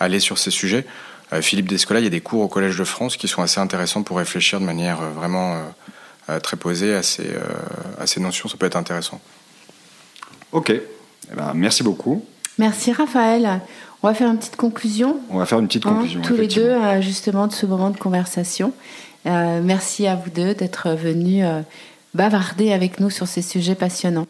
[0.00, 0.86] allé sur ces sujets.
[1.40, 4.02] Philippe Descola, il y a des cours au Collège de France qui sont assez intéressants
[4.02, 5.60] pour réfléchir de manière vraiment
[6.44, 7.28] très posée à ces,
[7.98, 8.48] à ces notions.
[8.48, 9.20] Ça peut être intéressant.
[10.52, 10.70] Ok.
[10.70, 12.24] Eh ben, merci beaucoup.
[12.58, 13.60] Merci Raphaël.
[14.04, 15.18] On va faire une petite conclusion.
[15.30, 16.20] On va faire une petite hein, conclusion.
[16.20, 18.74] tous les deux, euh, justement, de ce moment de conversation.
[19.24, 21.62] Euh, merci à vous deux d'être venus euh,
[22.12, 24.26] bavarder avec nous sur ces sujets passionnants.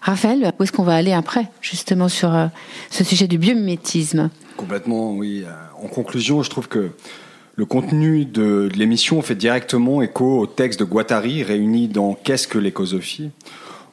[0.00, 2.32] Raphaël, où est-ce qu'on va aller après, justement, sur
[2.90, 4.30] ce sujet du biomimétisme?
[4.56, 5.44] Complètement, oui.
[5.82, 6.90] En conclusion, je trouve que
[7.56, 12.48] le contenu de, de l'émission fait directement écho au texte de Guattari réuni dans Qu'est-ce
[12.48, 13.30] que l'écosophie?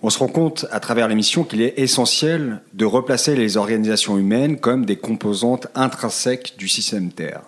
[0.04, 4.58] On se rend compte à travers l'émission qu'il est essentiel de replacer les organisations humaines
[4.58, 7.42] comme des composantes intrinsèques du système Terre.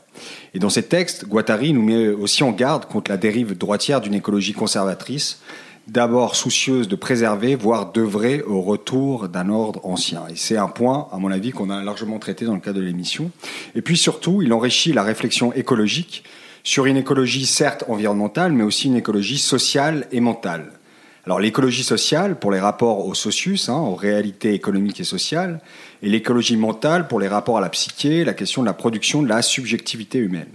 [0.54, 4.14] Et dans ces textes, Guattari nous met aussi en garde contre la dérive droitière d'une
[4.14, 5.40] écologie conservatrice,
[5.88, 10.24] d'abord soucieuse de préserver, voire d'œuvrer au retour d'un ordre ancien.
[10.30, 12.86] Et c'est un point, à mon avis, qu'on a largement traité dans le cadre de
[12.86, 13.32] l'émission.
[13.76, 16.24] Et puis surtout, il enrichit la réflexion écologique
[16.64, 20.72] sur une écologie certes environnementale, mais aussi une écologie sociale et mentale.
[21.26, 25.62] Alors l'écologie sociale pour les rapports au socius, hein, aux réalités économiques et sociales,
[26.02, 29.30] et l'écologie mentale pour les rapports à la psyché, la question de la production de
[29.30, 30.50] la subjectivité humaine.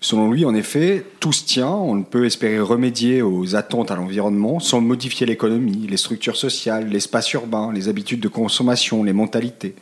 [0.00, 3.96] Selon lui, en effet, tout se tient, on ne peut espérer remédier aux attentes à
[3.96, 9.74] l'environnement sans modifier l'économie, les structures sociales, l'espace urbain, les habitudes de consommation, les mentalités.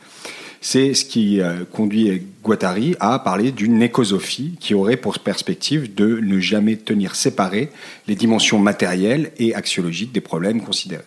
[0.59, 6.19] C'est ce qui euh, conduit Guattari à parler d'une écosophie qui aurait pour perspective de
[6.19, 7.69] ne jamais tenir séparées
[8.07, 11.03] les dimensions matérielles et axiologiques des problèmes considérés.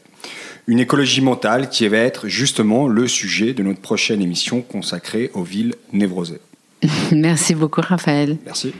[0.68, 5.42] Une écologie mentale qui va être justement le sujet de notre prochaine émission consacrée aux
[5.42, 6.40] villes névrosées.
[7.12, 8.36] Merci beaucoup Raphaël.
[8.44, 8.74] Merci.